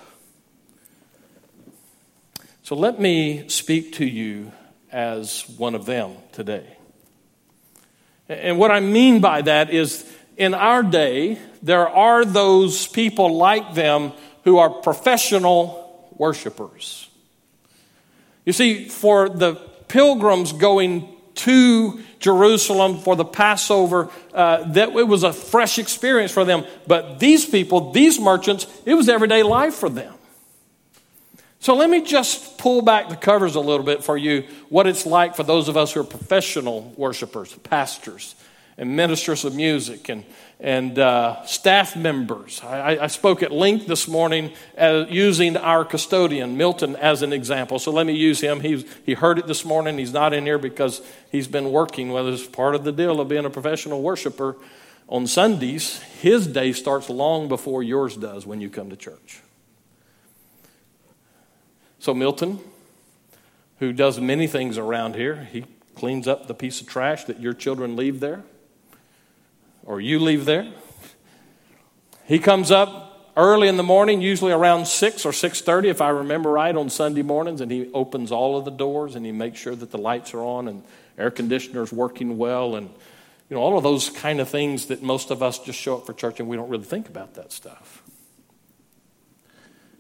So 2.63 2.75
let 2.75 3.00
me 3.00 3.48
speak 3.50 3.94
to 3.94 4.06
you 4.06 4.51
as 4.92 5.48
one 5.58 5.75
of 5.75 5.86
them 5.86 6.13
today. 6.32 6.65
And 8.27 8.58
what 8.58 8.72
I 8.72 8.80
mean 8.80 9.20
by 9.20 9.42
that 9.44 9.70
is 9.70 10.12
in 10.38 10.54
our 10.54 10.82
day, 10.82 11.38
there 11.62 11.88
are 11.88 12.25
those 12.25 12.88
people 12.88 13.36
like 13.38 13.75
them 13.75 14.13
who 14.46 14.58
are 14.58 14.70
professional 14.70 15.85
worshipers. 16.18 17.10
You 18.46 18.54
see, 18.54 18.88
for 18.88 19.30
the 19.30 19.56
pilgrims 19.88 20.54
going 20.54 21.10
to 21.36 22.02
Jerusalem 22.20 23.00
for 23.00 23.16
the 23.16 23.26
Passover, 23.26 24.10
uh, 24.34 24.64
that 24.72 24.90
it 24.96 25.08
was 25.08 25.24
a 25.24 25.34
fresh 25.34 25.78
experience 25.78 26.32
for 26.32 26.46
them. 26.46 26.66
But 26.88 27.20
these 27.20 27.46
people, 27.46 27.92
these 27.92 28.20
merchants, 28.20 28.68
it 28.86 28.94
was 28.94 29.10
everyday 29.10 29.44
life 29.44 29.76
for 29.76 29.90
them. 29.90 30.14
So 31.60 31.76
let 31.76 31.90
me 31.90 32.02
just 32.02 32.60
pull 32.60 32.84
back 32.84 33.10
the 33.10 33.16
covers 33.16 33.56
a 33.56 33.60
little 33.60 33.86
bit 33.86 34.04
for 34.04 34.16
you 34.16 34.44
what 34.70 34.86
it's 34.86 35.06
like 35.06 35.36
for 35.36 35.44
those 35.44 35.68
of 35.68 35.76
us 35.76 35.94
who 35.94 36.02
are 36.02 36.04
professional 36.04 36.94
worshipers, 36.96 37.54
pastors, 37.64 38.36
and 38.78 38.96
ministers 38.96 39.46
of 39.46 39.56
music 39.56 40.10
and 40.10 40.26
and 40.60 40.98
uh, 40.98 41.46
staff 41.46 41.96
members. 41.96 42.62
I, 42.64 42.98
I, 42.98 43.08
spoke 43.08 43.44
at 43.44 43.52
length 43.52 43.88
this 43.88 44.08
morning 44.08 44.54
as, 44.76 45.10
using 45.10 45.58
our 45.58 45.84
custodian, 45.84 46.56
Milton, 46.56 46.96
as 46.96 47.22
an 47.22 47.34
example. 47.34 47.78
So 47.78 47.92
let 47.92 48.06
me 48.06 48.14
use 48.14 48.40
him. 48.40 48.62
He's, 48.62 48.86
he 49.06 49.16
heard 49.16 49.38
it 49.38 49.48
this 49.48 49.66
morning. 49.66 49.98
He's 49.98 50.14
not 50.14 50.34
in 50.34 50.46
here 50.46 50.58
because 50.58 51.02
he's 51.30 51.48
been 51.48 51.72
working 51.72 52.12
with 52.12 52.28
us. 52.28 52.48
Part 52.48 52.74
of 52.76 52.86
the 52.86 52.94
deal 52.94 53.20
of 53.20 53.28
being 53.28 53.46
a 53.46 53.50
professional 53.50 54.02
worshiper 54.02 54.56
on 55.10 55.28
Sundays, 55.28 56.02
his 56.22 56.48
day 56.48 56.72
starts 56.72 57.10
long 57.10 57.48
before 57.50 57.84
yours 57.84 58.16
does 58.16 58.46
when 58.46 58.62
you 58.62 58.70
come 58.70 58.90
to 58.90 58.96
church. 58.96 59.42
So, 62.00 62.14
Milton, 62.14 62.60
who 63.80 63.92
does 63.92 64.20
many 64.22 64.48
things 64.48 64.78
around 64.78 65.16
here, 65.16 65.48
he 65.52 65.66
cleans 65.96 66.28
up 66.28 66.48
the 66.48 66.54
piece 66.54 66.80
of 66.80 66.88
trash 66.88 67.26
that 67.26 67.42
your 67.42 67.54
children 67.54 67.96
leave 67.96 68.20
there 68.20 68.44
or 69.86 70.01
you 70.01 70.20
leave 70.20 70.46
there. 70.46 70.72
He 72.25 72.39
comes 72.39 72.72
up 72.72 73.32
early 73.38 73.68
in 73.68 73.77
the 73.77 73.84
morning, 73.84 74.22
usually 74.22 74.51
around 74.51 74.88
6 74.88 75.25
or 75.25 75.32
6:30 75.32 75.89
if 75.89 76.01
I 76.01 76.10
remember 76.10 76.51
right 76.51 76.75
on 76.75 76.89
Sunday 76.89 77.22
mornings 77.22 77.62
and 77.62 77.72
he 77.72 77.92
opens 77.94 78.32
all 78.32 78.58
of 78.58 78.65
the 78.65 78.72
doors 78.72 79.15
and 79.15 79.25
he 79.25 79.32
makes 79.32 79.60
sure 79.60 79.75
that 79.75 79.92
the 79.92 79.98
lights 79.98 80.34
are 80.34 80.42
on 80.42 80.68
and 80.68 80.84
air 81.18 81.32
conditioners 81.32 81.94
working 81.94 82.38
well 82.38 82.75
and 82.75 82.89
you 83.50 83.56
know 83.56 83.62
all 83.62 83.77
of 83.77 83.84
those 83.84 84.10
kind 84.10 84.39
of 84.39 84.50
things 84.50 84.88
that 84.88 85.04
most 85.04 85.32
of 85.32 85.44
us 85.44 85.60
just 85.60 85.80
show 85.80 85.98
up 85.98 86.06
for 86.06 86.13
church 86.13 86.39
and 86.39 86.50
we 86.50 86.56
don't 86.56 86.70
really 86.70 86.84
think 86.84 87.08
about 87.08 87.36
that 87.36 87.51
stuff. 87.51 88.01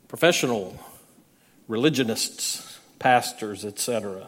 Professional 0.07 0.79
religionists, 1.67 2.79
pastors, 2.99 3.65
etc. 3.65 4.27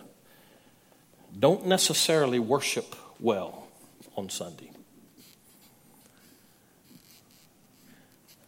don't 1.38 1.66
necessarily 1.66 2.40
worship 2.40 2.96
well 3.20 3.68
on 4.16 4.30
Sunday. 4.30 4.72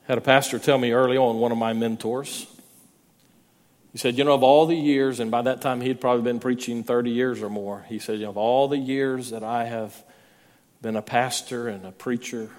Had 0.10 0.18
a 0.18 0.22
pastor 0.22 0.58
tell 0.58 0.80
me 0.80 0.92
early 0.92 1.18
on, 1.18 1.38
one 1.38 1.52
of 1.52 1.60
my 1.60 1.72
mentors. 1.74 2.48
He 3.92 4.00
said, 4.00 4.18
You 4.18 4.24
know, 4.24 4.34
of 4.34 4.42
all 4.42 4.66
the 4.66 4.76
years, 4.76 5.20
and 5.20 5.30
by 5.30 5.44
that 5.44 5.62
time 5.62 5.82
he'd 5.82 6.02
probably 6.02 6.24
been 6.24 6.40
preaching 6.40 6.84
30 6.84 7.12
years 7.12 7.44
or 7.44 7.50
more, 7.50 7.86
he 7.88 8.00
said, 8.00 8.18
You 8.18 8.24
know, 8.24 8.32
of 8.32 8.38
all 8.38 8.68
the 8.68 8.80
years 8.80 9.30
that 9.30 9.44
I 9.44 9.66
have 9.66 10.04
been 10.82 10.96
a 10.96 11.04
pastor 11.04 11.68
and 11.68 11.86
a 11.86 11.92
preacher 11.92 12.50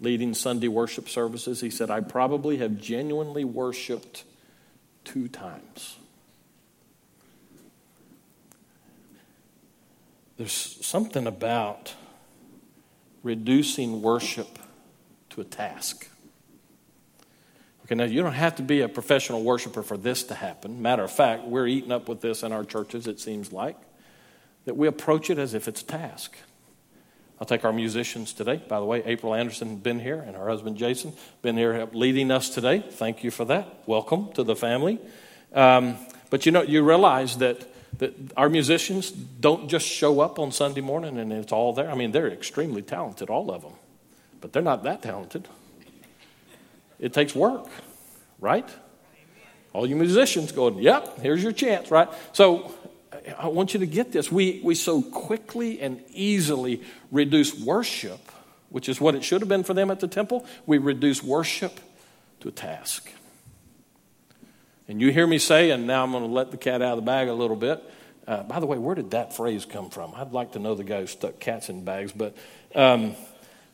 leading 0.00 0.34
Sunday 0.34 0.66
worship 0.66 1.08
services. 1.08 1.60
He 1.60 1.70
said, 1.70 1.90
I 1.92 2.00
probably 2.00 2.56
have 2.56 2.76
genuinely 2.80 3.44
worshiped 3.44 4.24
two 5.04 5.28
times. 5.28 5.98
There's 10.38 10.84
something 10.84 11.28
about 11.28 11.94
reducing 13.22 14.02
worship 14.02 14.58
to 15.30 15.40
a 15.40 15.44
task. 15.44 16.08
Okay, 17.86 17.94
now 17.94 18.02
you 18.02 18.20
don't 18.20 18.32
have 18.32 18.56
to 18.56 18.64
be 18.64 18.80
a 18.80 18.88
professional 18.88 19.44
worshiper 19.44 19.84
for 19.84 19.96
this 19.96 20.24
to 20.24 20.34
happen. 20.34 20.82
Matter 20.82 21.04
of 21.04 21.12
fact, 21.12 21.44
we're 21.44 21.68
eating 21.68 21.92
up 21.92 22.08
with 22.08 22.20
this 22.20 22.42
in 22.42 22.50
our 22.50 22.64
churches, 22.64 23.06
it 23.06 23.20
seems 23.20 23.52
like, 23.52 23.76
that 24.64 24.76
we 24.76 24.88
approach 24.88 25.30
it 25.30 25.38
as 25.38 25.54
if 25.54 25.68
it's 25.68 25.82
a 25.82 25.84
task. 25.84 26.36
I'll 27.40 27.46
take 27.46 27.64
our 27.64 27.72
musicians 27.72 28.32
today. 28.32 28.60
By 28.68 28.80
the 28.80 28.84
way, 28.84 29.04
April 29.04 29.34
Anderson 29.34 29.76
been 29.76 30.00
here, 30.00 30.18
and 30.18 30.34
her 30.34 30.48
husband 30.48 30.76
Jason 30.78 31.12
been 31.42 31.56
here 31.56 31.86
leading 31.92 32.32
us 32.32 32.48
today. 32.48 32.80
Thank 32.80 33.22
you 33.22 33.30
for 33.30 33.44
that. 33.44 33.84
Welcome 33.86 34.32
to 34.32 34.42
the 34.42 34.56
family. 34.56 34.98
Um, 35.52 35.96
but 36.28 36.44
you 36.44 36.50
know, 36.50 36.62
you 36.62 36.82
realize 36.82 37.38
that 37.38 37.68
that 37.98 38.14
our 38.36 38.48
musicians 38.48 39.12
don't 39.12 39.68
just 39.68 39.86
show 39.86 40.20
up 40.20 40.40
on 40.40 40.52
Sunday 40.52 40.80
morning 40.80 41.18
and 41.18 41.32
it's 41.32 41.52
all 41.52 41.72
there. 41.72 41.90
I 41.90 41.94
mean, 41.94 42.10
they're 42.10 42.28
extremely 42.28 42.82
talented, 42.82 43.30
all 43.30 43.50
of 43.50 43.62
them, 43.62 43.72
but 44.40 44.52
they're 44.52 44.60
not 44.60 44.82
that 44.82 45.02
talented. 45.02 45.48
It 46.98 47.12
takes 47.12 47.34
work, 47.34 47.66
right? 48.40 48.68
All 49.72 49.86
you 49.86 49.96
musicians 49.96 50.52
going, 50.52 50.78
yep, 50.78 51.20
here's 51.20 51.42
your 51.42 51.52
chance, 51.52 51.90
right? 51.90 52.08
So 52.32 52.72
I 53.38 53.48
want 53.48 53.74
you 53.74 53.80
to 53.80 53.86
get 53.86 54.12
this. 54.12 54.32
We, 54.32 54.60
we 54.64 54.74
so 54.74 55.02
quickly 55.02 55.80
and 55.80 56.02
easily 56.12 56.82
reduce 57.10 57.58
worship, 57.58 58.20
which 58.70 58.88
is 58.88 59.00
what 59.00 59.14
it 59.14 59.22
should 59.22 59.42
have 59.42 59.48
been 59.48 59.64
for 59.64 59.74
them 59.74 59.90
at 59.90 60.00
the 60.00 60.08
temple, 60.08 60.46
we 60.64 60.78
reduce 60.78 61.22
worship 61.22 61.78
to 62.40 62.48
a 62.48 62.52
task. 62.52 63.10
And 64.88 65.00
you 65.00 65.10
hear 65.10 65.26
me 65.26 65.38
say, 65.38 65.70
and 65.70 65.86
now 65.86 66.04
I'm 66.04 66.12
going 66.12 66.22
to 66.24 66.30
let 66.30 66.52
the 66.52 66.56
cat 66.56 66.80
out 66.80 66.96
of 66.96 66.96
the 66.96 67.06
bag 67.06 67.28
a 67.28 67.34
little 67.34 67.56
bit. 67.56 67.82
Uh, 68.26 68.42
by 68.44 68.60
the 68.60 68.66
way, 68.66 68.78
where 68.78 68.94
did 68.94 69.10
that 69.12 69.34
phrase 69.36 69.64
come 69.64 69.90
from? 69.90 70.12
I'd 70.14 70.32
like 70.32 70.52
to 70.52 70.58
know 70.58 70.74
the 70.74 70.84
guy 70.84 71.00
who 71.00 71.06
stuck 71.06 71.38
cats 71.38 71.68
in 71.68 71.84
bags, 71.84 72.12
but 72.12 72.36
um, 72.74 73.14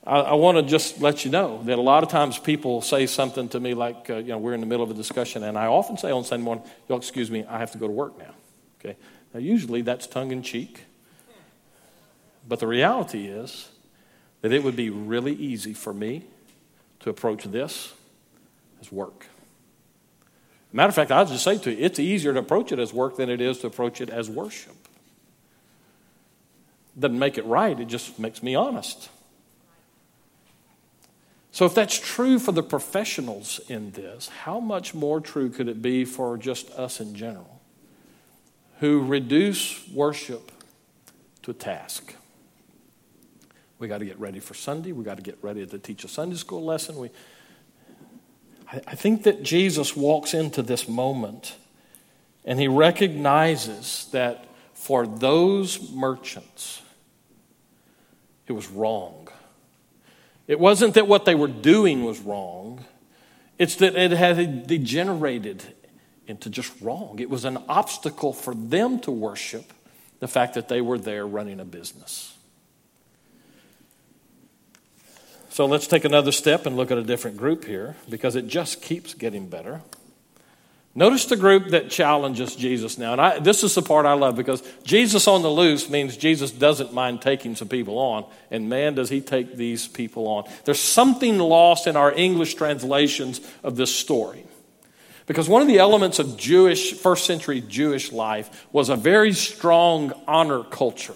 I, 0.05 0.21
I 0.21 0.33
want 0.35 0.59
to 0.59 0.63
just 0.63 1.01
let 1.01 1.25
you 1.25 1.31
know 1.31 1.63
that 1.65 1.79
a 1.79 1.83
lot 1.83 2.03
of 2.03 2.09
times 2.09 2.39
people 2.39 2.83
say 2.83 3.07
something 3.07 3.49
to 3.51 3.61
me 3.61 3.75
like, 3.75 4.11
uh, 4.11 4.17
you 4.17 4.29
know, 4.29 4.39
we're 4.39 4.55
in 4.55 4.61
the 4.61 4.67
middle 4.67 4.85
of 4.85 4.91
a 4.91 4.95
discussion, 4.95 5.43
and 5.45 5.57
I 5.57 5.67
often 5.67 5.97
say 5.97 6.11
on 6.11 6.25
Sunday 6.25 6.45
morning, 6.45 6.65
you'll 6.89 6.99
excuse 6.99 7.31
me, 7.31 7.45
I 7.49 7.59
have 7.59 7.73
to 7.73 7.79
go 7.79 7.87
to 7.87 7.93
work 7.93 8.19
now. 8.19 8.35
Okay? 8.81 8.97
Now, 9.33 9.41
usually 9.41 9.83
that's 9.83 10.07
tongue 10.07 10.33
in 10.33 10.43
cheek, 10.43 10.85
but 12.49 12.59
the 12.59 12.67
reality 12.67 13.27
is 13.27 13.69
that 14.41 14.53
it 14.53 14.65
would 14.65 14.77
be 14.77 14.91
really 14.91 15.35
easy 15.35 15.73
for 15.73 15.95
me 15.95 16.25
to 17.01 17.11
approach 17.11 17.45
this 17.45 17.93
as 18.81 18.91
work. 18.91 19.27
Matter 20.73 20.89
of 20.89 20.95
fact, 20.95 21.11
I'll 21.11 21.27
just 21.27 21.45
say 21.45 21.59
to 21.59 21.71
you, 21.71 21.85
it's 21.85 21.99
easier 21.99 22.33
to 22.33 22.39
approach 22.39 22.73
it 22.73 22.79
as 22.79 22.93
work 22.95 23.17
than 23.17 23.29
it 23.29 23.41
is 23.41 23.59
to 23.59 23.67
approach 23.67 24.01
it 24.01 24.09
as 24.09 24.31
worship. 24.31 24.75
Doesn't 26.99 27.19
make 27.19 27.37
it 27.39 27.45
right, 27.45 27.79
it 27.79 27.87
just 27.87 28.19
makes 28.19 28.43
me 28.43 28.55
honest. 28.55 29.11
So, 31.53 31.67
if 31.67 31.75
that's 31.75 31.99
true 31.99 32.39
for 32.39 32.53
the 32.53 32.63
professionals 32.63 33.61
in 33.69 33.91
this, 33.91 34.29
how 34.29 34.59
much 34.59 34.95
more 34.95 35.21
true 35.21 35.51
could 35.51 35.69
it 35.69 35.83
be 35.83 36.07
for 36.07 36.39
just 36.39 36.71
us 36.71 36.99
in 36.99 37.15
general 37.15 37.61
who 38.81 39.05
reduce 39.05 39.87
worship 39.91 40.51
to 41.43 41.51
a 41.51 41.55
task? 41.55 42.15
We 43.79 43.87
got 43.87 43.99
to 43.99 44.07
get 44.07 44.19
ready 44.19 44.41
for 44.41 44.55
Sunday. 44.55 44.93
We 44.93 45.05
got 45.05 45.19
to 45.19 45.23
get 45.23 45.39
ready 45.43 45.67
to 45.67 45.79
teach 45.79 46.05
a 46.05 46.09
Sunday 46.09 46.37
school 46.37 46.65
lesson. 46.65 46.97
We, 46.97 47.11
I 48.71 48.95
think 48.95 49.25
that 49.25 49.43
Jesus 49.43 49.95
walks 49.95 50.33
into 50.33 50.63
this 50.63 50.89
moment 50.89 51.57
and 52.47 52.59
he 52.59 52.69
recognizes 52.69 54.09
that 54.13 54.47
for 54.73 55.07
those 55.07 55.91
merchants, 55.93 56.81
it 58.47 58.53
was 58.53 58.69
wrong. 58.69 59.29
It 60.47 60.59
wasn't 60.59 60.95
that 60.95 61.07
what 61.07 61.25
they 61.25 61.35
were 61.35 61.49
doing 61.49 62.05
was 62.05 62.21
wrong, 62.21 62.85
it's 63.59 63.77
that 63.77 63.95
it 63.95 64.11
had 64.13 64.67
degenerated 64.67 65.63
into 66.27 66.51
just 66.51 66.73
wrong. 66.81 67.19
It 67.19 67.31
was 67.31 67.45
an 67.45 67.59
obstacle 67.69 68.33
for 68.33 68.55
them 68.55 68.99
to 69.01 69.11
worship 69.11 69.73
the 70.21 70.29
fact 70.29 70.55
that 70.55 70.69
they 70.69 70.81
were 70.81 70.99
there 70.99 71.27
running 71.27 71.61
a 71.61 71.65
business. 71.65 72.37
So 75.51 75.67
let's 75.67 75.87
take 75.87 76.05
another 76.05 76.33
step 76.33 76.65
and 76.65 76.77
look 76.77 76.91
at 76.91 76.97
a 76.97 77.03
different 77.03 77.37
group 77.37 77.67
here 77.67 77.97
because 78.09 78.37
it 78.37 78.47
just 78.47 78.81
keeps 78.81 79.13
getting 79.13 79.49
better. 79.49 79.83
Notice 80.95 81.25
the 81.25 81.37
group 81.37 81.69
that 81.69 81.89
challenges 81.89 82.55
Jesus 82.55 82.99
now. 82.99 83.13
And 83.13 83.21
I, 83.21 83.39
this 83.39 83.65
is 83.65 83.75
the 83.75 83.81
part 83.81 84.05
I 84.05 84.13
love 84.13 84.37
because 84.37 84.63
Jesus 84.85 85.27
on 85.27 85.41
the 85.41 85.51
loose 85.51 85.89
means 85.89 86.19
Jesus 86.19 86.51
doesn't 86.51 86.93
mind 86.93 87.23
taking 87.23 87.57
some 87.57 87.69
people 87.69 87.99
on. 87.99 88.27
And 88.51 88.69
man, 88.69 88.95
does 88.95 89.09
he 89.09 89.23
take 89.23 89.57
these 89.57 89.89
people 89.89 90.27
on. 90.29 90.45
There's 90.65 90.81
something 90.81 91.39
lost 91.39 91.87
in 91.87 91.97
our 91.97 92.13
English 92.13 92.57
translations 92.57 93.41
of 93.63 93.77
this 93.77 93.95
story. 93.95 94.45
Because 95.27 95.49
one 95.49 95.63
of 95.63 95.69
the 95.69 95.79
elements 95.79 96.19
of 96.19 96.37
Jewish, 96.37 96.93
first 96.93 97.25
century 97.25 97.63
Jewish 97.63 98.13
life 98.13 98.67
was 98.71 98.91
a 98.91 98.97
very 98.97 99.33
strong 99.33 100.13
honor 100.27 100.63
culture. 100.63 101.15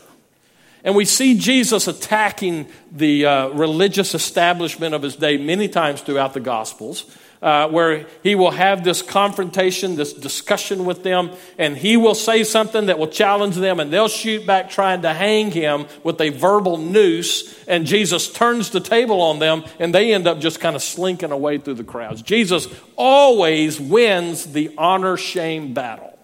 And 0.85 0.95
we 0.95 1.05
see 1.05 1.37
Jesus 1.37 1.89
attacking 1.89 2.69
the 2.93 3.27
uh, 3.27 3.49
religious 3.49 4.15
establishment 4.15 4.95
of 4.95 5.03
his 5.03 5.17
day 5.17 5.37
many 5.37 5.69
times 5.69 6.01
throughout 6.01 6.33
the 6.33 6.41
Gospels, 6.41 7.15
uh, 7.43 7.69
where 7.69 8.07
he 8.23 8.35
will 8.35 8.51
have 8.51 8.85
this 8.85 9.03
confrontation, 9.03 9.97
this 9.97 10.13
discussion 10.13 10.85
with 10.85 11.03
them, 11.03 11.31
and 11.59 11.77
he 11.77 11.97
will 11.97 12.15
say 12.15 12.45
something 12.45 12.87
that 12.87 12.99
will 12.99 13.09
challenge 13.09 13.57
them, 13.57 13.81
and 13.81 13.93
they'll 13.93 14.09
shoot 14.09 14.47
back 14.47 14.71
trying 14.71 15.03
to 15.03 15.13
hang 15.13 15.51
him 15.51 15.87
with 16.03 16.21
a 16.21 16.31
verbal 16.31 16.77
noose. 16.77 17.65
And 17.67 17.87
Jesus 17.87 18.33
turns 18.33 18.71
the 18.71 18.81
table 18.81 19.21
on 19.21 19.39
them, 19.39 19.65
and 19.79 19.95
they 19.95 20.13
end 20.13 20.27
up 20.27 20.41
just 20.41 20.61
kind 20.61 20.77
of 20.77 20.83
slinking 20.83 21.33
away 21.33 21.59
through 21.59 21.75
the 21.75 21.85
crowds. 21.85 22.23
Jesus 22.23 22.69
always 22.97 23.81
wins 23.81 24.47
the 24.47 24.75
honor 24.77 25.17
shame 25.17 25.75
battle, 25.75 26.19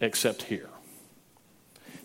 except 0.00 0.42
here. 0.42 0.68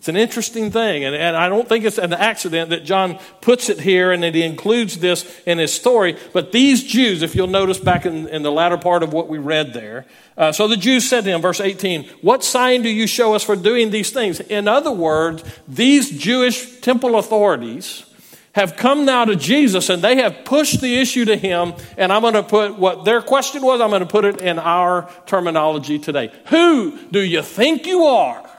It's 0.00 0.08
an 0.08 0.16
interesting 0.16 0.70
thing, 0.70 1.04
and, 1.04 1.14
and 1.14 1.36
I 1.36 1.50
don't 1.50 1.68
think 1.68 1.84
it's 1.84 1.98
an 1.98 2.14
accident 2.14 2.70
that 2.70 2.86
John 2.86 3.18
puts 3.42 3.68
it 3.68 3.78
here 3.78 4.12
and 4.12 4.22
that 4.22 4.34
he 4.34 4.42
includes 4.42 4.96
this 4.96 5.30
in 5.44 5.58
his 5.58 5.74
story. 5.74 6.16
But 6.32 6.52
these 6.52 6.82
Jews, 6.82 7.20
if 7.20 7.34
you'll 7.34 7.48
notice 7.48 7.76
back 7.76 8.06
in, 8.06 8.26
in 8.28 8.42
the 8.42 8.50
latter 8.50 8.78
part 8.78 9.02
of 9.02 9.12
what 9.12 9.28
we 9.28 9.36
read 9.36 9.74
there, 9.74 10.06
uh, 10.38 10.52
so 10.52 10.68
the 10.68 10.78
Jews 10.78 11.06
said 11.06 11.24
to 11.24 11.30
him, 11.30 11.42
verse 11.42 11.60
18, 11.60 12.08
What 12.22 12.42
sign 12.42 12.80
do 12.80 12.88
you 12.88 13.06
show 13.06 13.34
us 13.34 13.44
for 13.44 13.54
doing 13.54 13.90
these 13.90 14.10
things? 14.10 14.40
In 14.40 14.68
other 14.68 14.90
words, 14.90 15.44
these 15.68 16.08
Jewish 16.08 16.80
temple 16.80 17.18
authorities 17.18 18.06
have 18.52 18.78
come 18.78 19.04
now 19.04 19.26
to 19.26 19.36
Jesus 19.36 19.90
and 19.90 20.00
they 20.00 20.16
have 20.16 20.46
pushed 20.46 20.80
the 20.80 20.96
issue 20.96 21.26
to 21.26 21.36
him. 21.36 21.74
And 21.98 22.10
I'm 22.10 22.22
going 22.22 22.32
to 22.32 22.42
put 22.42 22.78
what 22.78 23.04
their 23.04 23.20
question 23.20 23.60
was, 23.60 23.82
I'm 23.82 23.90
going 23.90 24.00
to 24.00 24.06
put 24.06 24.24
it 24.24 24.40
in 24.40 24.58
our 24.58 25.10
terminology 25.26 25.98
today. 25.98 26.32
Who 26.46 26.98
do 27.08 27.20
you 27.20 27.42
think 27.42 27.86
you 27.86 28.04
are? 28.04 28.49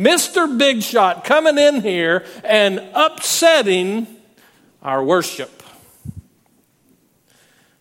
Mr. 0.00 0.56
Big 0.56 0.82
Shot 0.82 1.24
coming 1.24 1.58
in 1.58 1.82
here 1.82 2.24
and 2.42 2.82
upsetting 2.94 4.06
our 4.82 5.04
worship. 5.04 5.62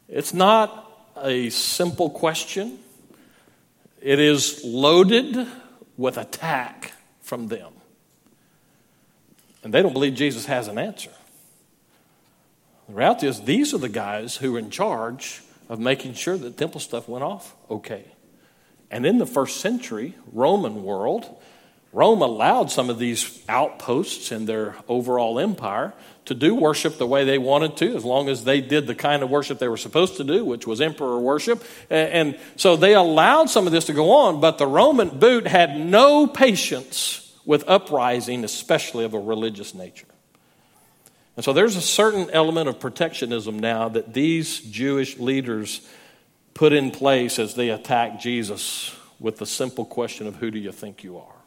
It's 0.09 0.33
not 0.33 0.85
a 1.15 1.49
simple 1.49 2.09
question, 2.09 2.79
it 4.01 4.19
is 4.19 4.61
loaded 4.65 5.47
with 5.95 6.17
attack 6.17 6.93
from 7.21 7.47
them. 7.47 7.71
And 9.63 9.73
they 9.73 9.81
don't 9.81 9.93
believe 9.93 10.13
Jesus 10.13 10.45
has 10.45 10.67
an 10.67 10.77
answer. 10.77 11.11
The 12.87 12.95
reality 12.95 13.27
is, 13.27 13.41
these 13.41 13.73
are 13.73 13.77
the 13.77 13.89
guys 13.89 14.37
who 14.37 14.55
are 14.55 14.59
in 14.59 14.71
charge 14.71 15.41
of 15.69 15.79
making 15.79 16.15
sure 16.15 16.37
that 16.37 16.57
temple 16.57 16.81
stuff 16.81 17.07
went 17.07 17.23
off 17.23 17.55
okay. 17.69 18.05
And 18.91 19.05
in 19.05 19.19
the 19.19 19.25
first 19.25 19.57
century 19.57 20.15
Roman 20.33 20.83
world, 20.83 21.37
Rome 21.91 22.21
allowed 22.21 22.69
some 22.69 22.89
of 22.89 22.99
these 22.99 23.43
outposts 23.49 24.31
in 24.31 24.45
their 24.45 24.75
overall 24.87 25.39
empire 25.39 25.93
to 26.25 26.35
do 26.35 26.53
worship 26.53 26.99
the 26.99 27.07
way 27.07 27.25
they 27.25 27.39
wanted 27.39 27.75
to, 27.77 27.95
as 27.95 28.05
long 28.05 28.29
as 28.29 28.43
they 28.43 28.61
did 28.61 28.85
the 28.85 28.93
kind 28.93 29.23
of 29.23 29.31
worship 29.31 29.57
they 29.57 29.67
were 29.67 29.77
supposed 29.77 30.17
to 30.17 30.23
do, 30.23 30.45
which 30.45 30.67
was 30.67 30.81
emperor 30.81 31.19
worship. 31.19 31.63
And 31.89 32.37
so 32.55 32.75
they 32.75 32.93
allowed 32.93 33.49
some 33.49 33.65
of 33.65 33.71
this 33.71 33.85
to 33.85 33.93
go 33.93 34.11
on, 34.11 34.39
but 34.39 34.59
the 34.59 34.67
Roman 34.67 35.09
boot 35.09 35.47
had 35.47 35.79
no 35.79 36.27
patience 36.27 37.35
with 37.45 37.67
uprising, 37.67 38.43
especially 38.43 39.05
of 39.05 39.15
a 39.15 39.19
religious 39.19 39.73
nature. 39.73 40.05
And 41.35 41.43
so 41.43 41.53
there's 41.53 41.75
a 41.75 41.81
certain 41.81 42.29
element 42.29 42.69
of 42.69 42.79
protectionism 42.79 43.57
now 43.57 43.89
that 43.89 44.13
these 44.13 44.59
Jewish 44.59 45.17
leaders 45.17 45.81
put 46.53 46.73
in 46.73 46.91
place 46.91 47.39
as 47.39 47.55
they 47.55 47.69
attack 47.69 48.19
Jesus 48.19 48.95
with 49.19 49.37
the 49.37 49.47
simple 49.47 49.85
question 49.85 50.27
of 50.27 50.35
who 50.35 50.51
do 50.51 50.59
you 50.59 50.71
think 50.71 51.03
you 51.03 51.17
are? 51.17 51.38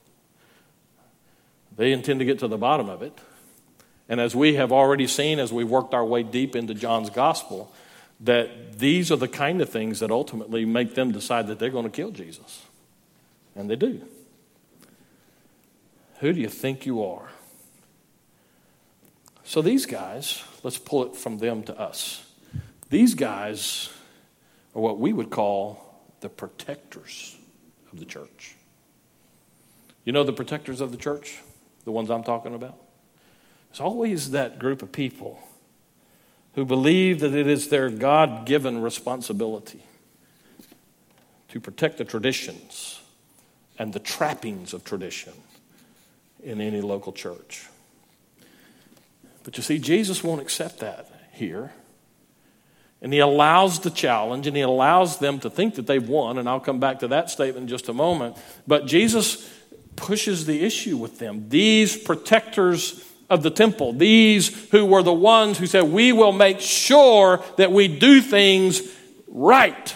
They 1.77 1.93
intend 1.93 2.21
to 2.21 2.25
get 2.25 2.39
to 2.41 2.49
the 2.49 2.59
bottom 2.59 2.89
of 2.89 3.03
it. 3.03 3.19
And 4.09 4.21
as 4.21 4.35
we 4.35 4.55
have 4.55 4.73
already 4.73 5.07
seen, 5.07 5.39
as 5.39 5.53
we 5.53 5.65
worked 5.65 5.95
our 5.95 6.05
way 6.05 6.23
deep 6.23 6.55
into 6.55 6.75
John's 6.75 7.11
gospel, 7.11 7.73
that 8.21 8.79
these 8.79 9.11
are 9.11 9.17
the 9.17 9.29
kind 9.29 9.61
of 9.61 9.69
things 9.69 10.01
that 10.01 10.11
ultimately 10.11 10.65
make 10.65 10.95
them 10.95 11.13
decide 11.13 11.47
that 11.49 11.59
they're 11.59 11.71
going 11.71 11.85
to 11.85 11.91
kill 11.91 12.11
Jesus. 12.11 12.63
And 13.55 13.69
they 13.69 13.77
do. 13.77 14.03
Who 16.21 16.33
do 16.33 16.41
you 16.41 16.49
think 16.49 16.87
you 16.87 17.03
are? 17.05 17.31
So 19.45 19.61
these 19.61 19.87
guys, 19.87 20.43
let's 20.63 20.79
pull 20.79 21.05
it 21.05 21.17
from 21.17 21.39
them 21.39 21.63
to 21.65 21.79
us. 21.79 22.25
These 22.91 23.15
guys 23.15 23.89
are 24.75 24.81
what 24.81 24.99
we 24.99 25.13
would 25.13 25.31
call 25.31 26.03
the 26.21 26.29
protectors 26.29 27.37
of 27.93 27.99
the 27.99 28.05
church. 28.05 28.57
You 30.05 30.13
know 30.13 30.25
the 30.25 30.33
protectors 30.33 30.81
of 30.81 30.91
the 30.93 30.97
church? 30.97 31.39
The 31.85 31.93
ones 31.93 32.11
I'm 32.11 32.25
talking 32.25 32.55
about? 32.55 32.79
It's 33.71 33.81
always 33.81 34.33
that 34.33 34.59
group 34.59 34.83
of 34.83 34.93
people 34.93 35.41
who 36.55 36.65
believe 36.65 37.21
that 37.21 37.35
it 37.35 37.47
is 37.47 37.69
their 37.69 37.89
God 37.89 38.45
given 38.45 38.83
responsibility 38.83 39.83
to 41.49 41.61
protect 41.61 41.99
the 41.99 42.05
traditions 42.05 43.01
and 43.79 43.93
the 43.93 43.99
trappings 43.99 44.75
of 44.75 44.85
tradition 44.85 45.33
in 46.43 46.61
any 46.61 46.81
local 46.81 47.13
church. 47.13 47.67
But 49.45 49.57
you 49.57 49.63
see, 49.63 49.79
Jesus 49.79 50.23
won't 50.23 50.41
accept 50.41 50.81
that 50.81 51.29
here. 51.33 51.73
And 53.01 53.13
he 53.13 53.19
allows 53.19 53.81
the 53.81 53.91
challenge 53.91 54.47
and 54.47 54.57
he 54.57 54.63
allows 54.63 55.19
them 55.19 55.41
to 55.41 55.51
think 55.51 55.75
that 55.75 55.87
they've 55.87 56.09
won. 56.09 56.39
And 56.39 56.49
I'll 56.49 56.61
come 56.61 56.79
back 56.79 57.01
to 57.01 57.09
that 57.09 57.31
statement 57.31 57.65
in 57.65 57.69
just 57.69 57.89
a 57.89 57.93
moment. 57.93 58.37
But 58.67 58.87
Jesus 58.87 59.51
pushes 59.97 60.47
the 60.47 60.65
issue 60.65 60.97
with 60.97 61.19
them. 61.19 61.49
These 61.49 61.97
protectors 61.97 63.05
of 63.31 63.43
the 63.43 63.51
temple, 63.51 63.93
these 63.93 64.69
who 64.71 64.85
were 64.85 65.03
the 65.03 65.13
ones 65.13 65.59
who 65.59 65.67
said, 65.67 65.85
We 65.85 66.13
will 66.13 66.33
make 66.33 66.61
sure 66.61 67.43
that 67.57 67.73
we 67.73 67.89
do 67.89 68.21
things 68.21 68.83
right. 69.27 69.95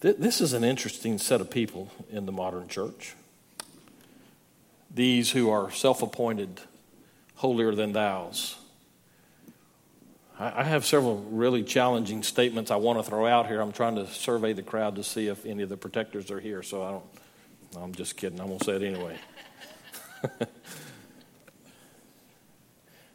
This 0.00 0.40
is 0.40 0.52
an 0.52 0.62
interesting 0.62 1.18
set 1.18 1.40
of 1.40 1.50
people 1.50 1.90
in 2.10 2.26
the 2.26 2.32
modern 2.32 2.68
church. 2.68 3.14
These 4.92 5.32
who 5.32 5.50
are 5.50 5.70
self 5.70 6.02
appointed 6.02 6.60
holier 7.36 7.74
than 7.74 7.92
thous. 7.92 8.56
I 10.38 10.64
have 10.64 10.84
several 10.84 11.16
really 11.30 11.62
challenging 11.62 12.22
statements 12.22 12.70
I 12.70 12.76
want 12.76 12.98
to 12.98 13.02
throw 13.02 13.26
out 13.26 13.46
here. 13.46 13.58
I'm 13.58 13.72
trying 13.72 13.94
to 13.96 14.06
survey 14.06 14.52
the 14.52 14.62
crowd 14.62 14.96
to 14.96 15.02
see 15.02 15.28
if 15.28 15.46
any 15.46 15.62
of 15.62 15.70
the 15.70 15.78
protectors 15.78 16.30
are 16.30 16.40
here, 16.40 16.62
so 16.62 16.82
I 16.82 16.90
don't. 16.90 17.04
I'm 17.82 17.94
just 17.94 18.18
kidding. 18.18 18.38
I'm 18.38 18.48
going 18.48 18.58
to 18.58 18.64
say 18.64 18.76
it 18.76 18.82
anyway. 18.82 19.16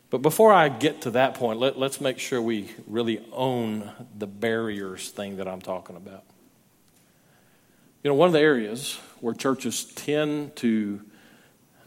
but 0.10 0.24
before 0.24 0.52
I 0.52 0.70
get 0.70 1.02
to 1.02 1.12
that 1.12 1.36
point, 1.36 1.60
let, 1.60 1.78
let's 1.78 2.02
make 2.02 2.18
sure 2.18 2.42
we 2.42 2.72
really 2.88 3.24
own 3.32 3.92
the 4.18 4.26
barriers 4.26 5.10
thing 5.10 5.38
that 5.38 5.48
I'm 5.48 5.62
talking 5.62 5.96
about. 5.96 6.24
You 8.04 8.10
know, 8.10 8.16
one 8.16 8.28
of 8.28 8.34
the 8.34 8.40
areas 8.40 9.00
where 9.20 9.36
churches 9.36 9.86
tend 9.86 10.56
to, 10.58 11.02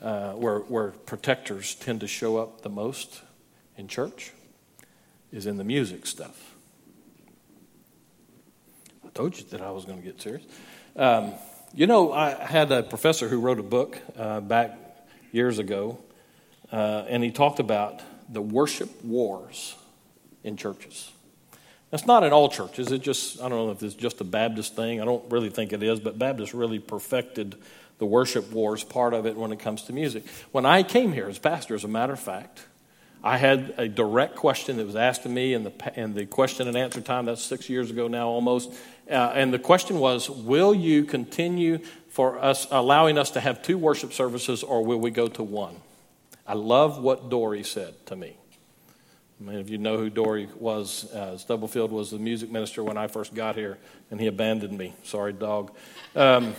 uh, 0.01 0.33
where, 0.35 0.61
where 0.61 0.93
protectors 0.93 1.75
tend 1.75 2.01
to 2.01 2.07
show 2.07 2.37
up 2.37 2.63
the 2.63 2.71
most 2.71 3.23
in 3.77 3.89
church 3.89 4.33
is 5.35 5.47
in 5.47 5.57
the 5.57 5.65
music 5.65 6.07
stuff. 6.07 6.55
I 9.05 9.09
told 9.09 9.37
you 9.37 9.45
that 9.51 9.61
I 9.61 9.73
was 9.73 9.85
going 9.85 9.99
to 9.99 10.05
get 10.05 10.23
serious. 10.23 10.45
Um, 10.95 11.33
you 11.75 11.89
know, 11.89 12.13
I 12.13 12.31
had 12.31 12.71
a 12.71 12.85
professor 12.85 13.29
who 13.29 13.41
wrote 13.41 13.59
a 13.59 13.65
book 13.65 13.99
uh, 14.17 14.41
back 14.41 14.79
years 15.33 15.59
ago, 15.59 15.99
uh, 16.71 17.05
and 17.09 17.25
he 17.25 17.33
talked 17.33 17.59
about 17.59 18.01
the 18.29 18.41
worship 18.41 19.05
wars 19.05 19.75
in 20.45 20.57
churches. 20.57 21.11
That's 21.91 22.07
not 22.07 22.23
in 22.23 22.33
all 22.33 22.49
churches. 22.49 22.93
It 22.93 23.03
just, 23.03 23.41
I 23.41 23.49
don't 23.49 23.67
know 23.67 23.73
if 23.73 23.83
it's 23.83 23.95
just 23.95 24.21
a 24.21 24.25
Baptist 24.25 24.77
thing. 24.77 25.01
I 25.01 25.05
don't 25.05 25.29
really 25.33 25.51
think 25.51 25.73
it 25.73 25.83
is, 25.83 25.99
but 25.99 26.17
Baptists 26.17 26.55
really 26.55 26.79
perfected 26.79 27.57
the 27.99 28.07
worship 28.07 28.53
wars 28.53 28.85
part 28.85 29.15
of 29.15 29.27
it 29.27 29.37
when 29.37 29.51
it 29.51 29.59
comes 29.59 29.83
to 29.83 29.93
music. 29.93 30.25
When 30.53 30.65
I 30.65 30.85
came 30.85 31.13
here 31.13 31.29
as 31.29 31.41
pastor, 31.41 31.75
as 31.75 31.83
a 31.83 31.89
matter 31.89 32.13
of 32.13 32.21
fact, 32.21 32.67
I 33.25 33.39
had 33.39 33.73
a 33.79 33.89
direct 33.89 34.37
question 34.37 34.77
that 34.77 34.85
was 34.85 34.97
asked 34.97 35.23
to 35.23 35.31
me 35.31 35.55
in 35.55 35.65
the, 35.65 35.73
in 35.97 36.13
the 36.13 36.27
question 36.27 36.69
and 36.69 36.77
answer 36.77 37.01
time. 37.01 37.25
That's 37.25 37.43
six 37.43 37.71
years 37.71 37.91
ago 37.91 38.07
now 38.07 38.29
almost. 38.29 38.71
Uh, 39.11 39.33
and 39.35 39.51
the 39.51 39.59
question 39.59 39.99
was 39.99 40.29
Will 40.29 40.75
you 40.75 41.05
continue 41.05 41.79
for 42.11 42.39
us, 42.39 42.67
allowing 42.71 43.17
us 43.17 43.31
to 43.31 43.41
have 43.41 43.63
two 43.63 43.79
worship 43.79 44.13
services, 44.13 44.63
or 44.63 44.85
will 44.85 45.01
we 45.01 45.11
go 45.11 45.27
to 45.27 45.43
one? 45.43 45.77
I 46.47 46.53
love 46.53 47.03
what 47.03 47.31
Dory 47.31 47.63
said 47.63 47.95
to 48.07 48.15
me. 48.15 48.37
Many 49.41 49.59
of 49.59 49.71
you 49.71 49.79
know 49.79 49.97
who 49.97 50.11
Dory 50.11 50.47
was. 50.59 51.11
Uh, 51.11 51.39
Stubblefield 51.39 51.91
was 51.91 52.11
the 52.11 52.19
music 52.19 52.51
minister 52.51 52.85
when 52.85 52.99
I 52.99 53.07
first 53.07 53.35
got 53.35 53.57
here, 53.57 53.79
and 54.11 54.21
he 54.21 54.27
abandoned 54.27 54.77
me. 54.77 54.93
Sorry, 55.03 55.33
dog. 55.33 55.75
Um, 56.15 56.55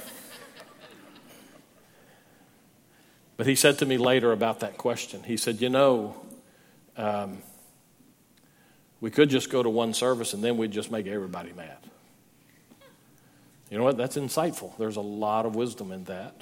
but 3.38 3.46
he 3.46 3.54
said 3.56 3.78
to 3.80 3.86
me 3.86 3.98
later 3.98 4.32
about 4.32 4.62
that 4.62 4.78
question, 4.78 5.22
he 5.24 5.38
said, 5.38 5.62
You 5.62 5.70
know, 5.70 6.16
um, 6.98 7.40
we 9.02 9.12
could 9.12 9.30
just 9.30 9.50
go 9.50 9.62
to 9.62 9.70
one 9.70 9.94
service 9.94 10.34
and 10.34 10.44
then 10.44 10.58
we'd 10.58 10.72
just 10.72 10.92
make 10.92 11.08
everybody 11.08 11.54
mad. 11.54 11.78
You 13.70 13.78
know 13.78 13.84
what? 13.84 13.98
That's 13.98 14.16
insightful. 14.16 14.78
There's 14.78 14.96
a 14.96 15.02
lot 15.02 15.46
of 15.46 15.56
wisdom 15.56 15.92
in 15.92 16.04
that. 16.06 16.42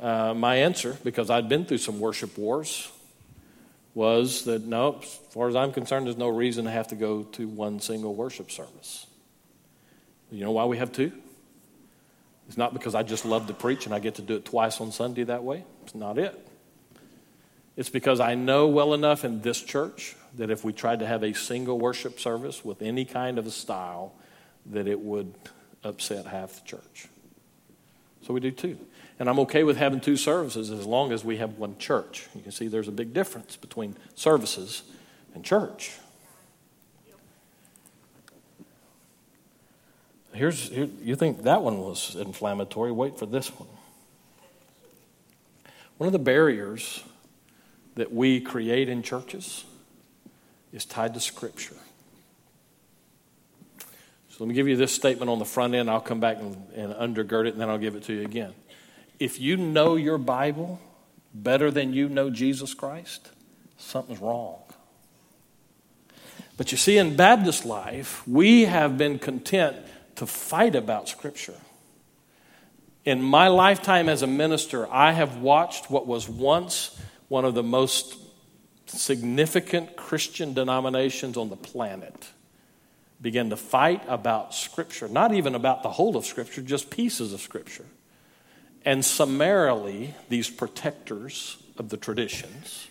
Uh, 0.00 0.34
my 0.34 0.56
answer, 0.56 0.96
because 1.04 1.28
I'd 1.28 1.48
been 1.48 1.64
through 1.64 1.78
some 1.78 2.00
worship 2.00 2.38
wars, 2.38 2.90
was 3.94 4.44
that 4.44 4.64
no, 4.64 4.98
as 5.02 5.14
far 5.30 5.48
as 5.48 5.56
I'm 5.56 5.72
concerned, 5.72 6.06
there's 6.06 6.16
no 6.16 6.28
reason 6.28 6.64
to 6.66 6.70
have 6.70 6.88
to 6.88 6.94
go 6.94 7.24
to 7.24 7.48
one 7.48 7.80
single 7.80 8.14
worship 8.14 8.50
service. 8.50 9.06
You 10.30 10.44
know 10.44 10.52
why 10.52 10.66
we 10.66 10.76
have 10.78 10.92
two? 10.92 11.12
It's 12.48 12.56
not 12.56 12.72
because 12.72 12.94
I 12.94 13.02
just 13.02 13.24
love 13.24 13.46
to 13.48 13.54
preach 13.54 13.86
and 13.86 13.94
I 13.94 13.98
get 13.98 14.14
to 14.16 14.22
do 14.22 14.36
it 14.36 14.44
twice 14.44 14.80
on 14.80 14.92
Sunday 14.92 15.24
that 15.24 15.42
way. 15.42 15.64
It's 15.84 15.94
not 15.94 16.16
it. 16.18 16.47
It's 17.78 17.88
because 17.88 18.18
I 18.18 18.34
know 18.34 18.66
well 18.66 18.92
enough 18.92 19.24
in 19.24 19.40
this 19.40 19.62
church 19.62 20.16
that 20.36 20.50
if 20.50 20.64
we 20.64 20.72
tried 20.72 20.98
to 20.98 21.06
have 21.06 21.22
a 21.22 21.32
single 21.32 21.78
worship 21.78 22.18
service 22.18 22.64
with 22.64 22.82
any 22.82 23.04
kind 23.04 23.38
of 23.38 23.46
a 23.46 23.52
style, 23.52 24.14
that 24.66 24.88
it 24.88 24.98
would 24.98 25.32
upset 25.84 26.26
half 26.26 26.56
the 26.56 26.66
church. 26.66 27.06
So 28.22 28.34
we 28.34 28.40
do 28.40 28.50
two. 28.50 28.76
And 29.20 29.30
I'm 29.30 29.38
okay 29.38 29.62
with 29.62 29.76
having 29.76 30.00
two 30.00 30.16
services 30.16 30.72
as 30.72 30.86
long 30.86 31.12
as 31.12 31.24
we 31.24 31.36
have 31.36 31.56
one 31.56 31.78
church. 31.78 32.26
You 32.34 32.42
can 32.42 32.50
see 32.50 32.66
there's 32.66 32.88
a 32.88 32.92
big 32.92 33.14
difference 33.14 33.54
between 33.54 33.96
services 34.16 34.82
and 35.32 35.44
church. 35.44 35.92
Here's 40.32 40.68
here, 40.68 40.88
you 41.00 41.14
think 41.14 41.44
that 41.44 41.62
one 41.62 41.78
was 41.78 42.16
inflammatory? 42.16 42.90
Wait 42.90 43.16
for 43.16 43.26
this 43.26 43.50
one. 43.50 43.68
One 45.98 46.08
of 46.08 46.12
the 46.12 46.18
barriers 46.18 47.04
that 47.98 48.12
we 48.12 48.40
create 48.40 48.88
in 48.88 49.02
churches 49.02 49.64
is 50.72 50.84
tied 50.84 51.14
to 51.14 51.20
Scripture. 51.20 51.74
So 54.28 54.36
let 54.38 54.48
me 54.48 54.54
give 54.54 54.68
you 54.68 54.76
this 54.76 54.94
statement 54.94 55.28
on 55.28 55.40
the 55.40 55.44
front 55.44 55.74
end. 55.74 55.90
I'll 55.90 56.00
come 56.00 56.20
back 56.20 56.38
and, 56.38 56.56
and 56.76 56.94
undergird 56.94 57.46
it, 57.46 57.54
and 57.54 57.60
then 57.60 57.68
I'll 57.68 57.76
give 57.76 57.96
it 57.96 58.04
to 58.04 58.12
you 58.12 58.22
again. 58.22 58.54
If 59.18 59.40
you 59.40 59.56
know 59.56 59.96
your 59.96 60.16
Bible 60.16 60.80
better 61.34 61.72
than 61.72 61.92
you 61.92 62.08
know 62.08 62.30
Jesus 62.30 62.72
Christ, 62.72 63.32
something's 63.78 64.20
wrong. 64.20 64.62
But 66.56 66.70
you 66.70 66.78
see, 66.78 66.98
in 66.98 67.16
Baptist 67.16 67.64
life, 67.64 68.26
we 68.28 68.66
have 68.66 68.96
been 68.96 69.18
content 69.18 69.76
to 70.16 70.26
fight 70.26 70.76
about 70.76 71.08
Scripture. 71.08 71.60
In 73.04 73.20
my 73.20 73.48
lifetime 73.48 74.08
as 74.08 74.22
a 74.22 74.28
minister, 74.28 74.88
I 74.88 75.12
have 75.12 75.38
watched 75.38 75.90
what 75.90 76.06
was 76.06 76.28
once 76.28 76.96
one 77.28 77.44
of 77.44 77.54
the 77.54 77.62
most 77.62 78.16
significant 78.86 79.96
Christian 79.96 80.54
denominations 80.54 81.36
on 81.36 81.50
the 81.50 81.56
planet 81.56 82.28
begin 83.20 83.50
to 83.50 83.56
fight 83.56 84.02
about 84.08 84.54
Scripture, 84.54 85.08
not 85.08 85.34
even 85.34 85.54
about 85.54 85.82
the 85.82 85.90
whole 85.90 86.16
of 86.16 86.24
Scripture, 86.24 86.62
just 86.62 86.90
pieces 86.90 87.32
of 87.32 87.40
Scripture. 87.40 87.84
And 88.84 89.04
summarily, 89.04 90.14
these 90.28 90.48
protectors 90.48 91.62
of 91.76 91.88
the 91.88 91.96
traditions 91.96 92.88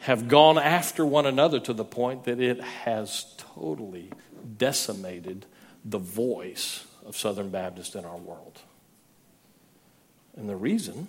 have 0.00 0.28
gone 0.28 0.58
after 0.58 1.04
one 1.04 1.26
another 1.26 1.58
to 1.58 1.72
the 1.72 1.84
point 1.84 2.24
that 2.24 2.40
it 2.40 2.60
has 2.60 3.34
totally 3.38 4.12
decimated 4.58 5.46
the 5.84 5.98
voice 5.98 6.86
of 7.04 7.16
Southern 7.16 7.48
Baptists 7.48 7.94
in 7.94 8.04
our 8.04 8.16
world. 8.16 8.60
And 10.36 10.48
the 10.48 10.56
reason 10.56 11.08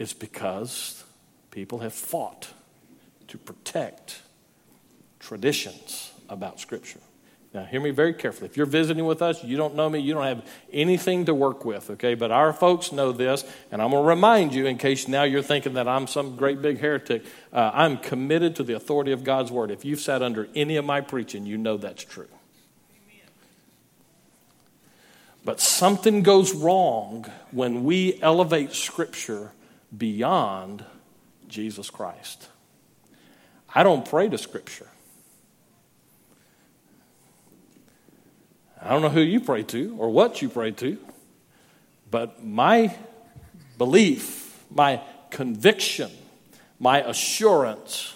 is 0.00 0.14
because 0.14 1.04
people 1.50 1.80
have 1.80 1.92
fought 1.92 2.48
to 3.28 3.36
protect 3.36 4.22
traditions 5.20 6.10
about 6.30 6.58
Scripture. 6.58 7.00
Now, 7.52 7.64
hear 7.64 7.82
me 7.82 7.90
very 7.90 8.14
carefully. 8.14 8.48
If 8.48 8.56
you're 8.56 8.64
visiting 8.64 9.04
with 9.04 9.20
us, 9.20 9.44
you 9.44 9.58
don't 9.58 9.74
know 9.74 9.90
me, 9.90 9.98
you 9.98 10.14
don't 10.14 10.24
have 10.24 10.48
anything 10.72 11.26
to 11.26 11.34
work 11.34 11.66
with, 11.66 11.90
okay? 11.90 12.14
But 12.14 12.30
our 12.30 12.54
folks 12.54 12.92
know 12.92 13.12
this, 13.12 13.44
and 13.70 13.82
I'm 13.82 13.90
going 13.90 14.02
to 14.02 14.08
remind 14.08 14.54
you 14.54 14.64
in 14.66 14.78
case 14.78 15.06
now 15.06 15.24
you're 15.24 15.42
thinking 15.42 15.74
that 15.74 15.86
I'm 15.86 16.06
some 16.06 16.34
great 16.34 16.62
big 16.62 16.78
heretic. 16.78 17.26
Uh, 17.52 17.70
I'm 17.74 17.98
committed 17.98 18.56
to 18.56 18.62
the 18.62 18.76
authority 18.76 19.12
of 19.12 19.22
God's 19.22 19.52
word. 19.52 19.70
If 19.70 19.84
you've 19.84 20.00
sat 20.00 20.22
under 20.22 20.48
any 20.54 20.76
of 20.76 20.84
my 20.86 21.02
preaching, 21.02 21.44
you 21.44 21.58
know 21.58 21.76
that's 21.76 22.04
true. 22.04 22.28
But 25.44 25.60
something 25.60 26.22
goes 26.22 26.54
wrong 26.54 27.26
when 27.50 27.84
we 27.84 28.18
elevate 28.22 28.72
Scripture 28.72 29.52
beyond 29.96 30.84
Jesus 31.48 31.90
Christ. 31.90 32.48
I 33.74 33.82
don't 33.82 34.08
pray 34.08 34.28
to 34.28 34.38
Scripture. 34.38 34.86
I 38.82 38.90
don't 38.90 39.02
know 39.02 39.10
who 39.10 39.20
you 39.20 39.40
pray 39.40 39.62
to 39.64 39.96
or 39.98 40.10
what 40.10 40.40
you 40.40 40.48
pray 40.48 40.70
to, 40.72 40.98
but 42.10 42.44
my 42.44 42.94
belief, 43.76 44.64
my 44.70 45.02
conviction, 45.28 46.10
my 46.78 47.02
assurance 47.02 48.14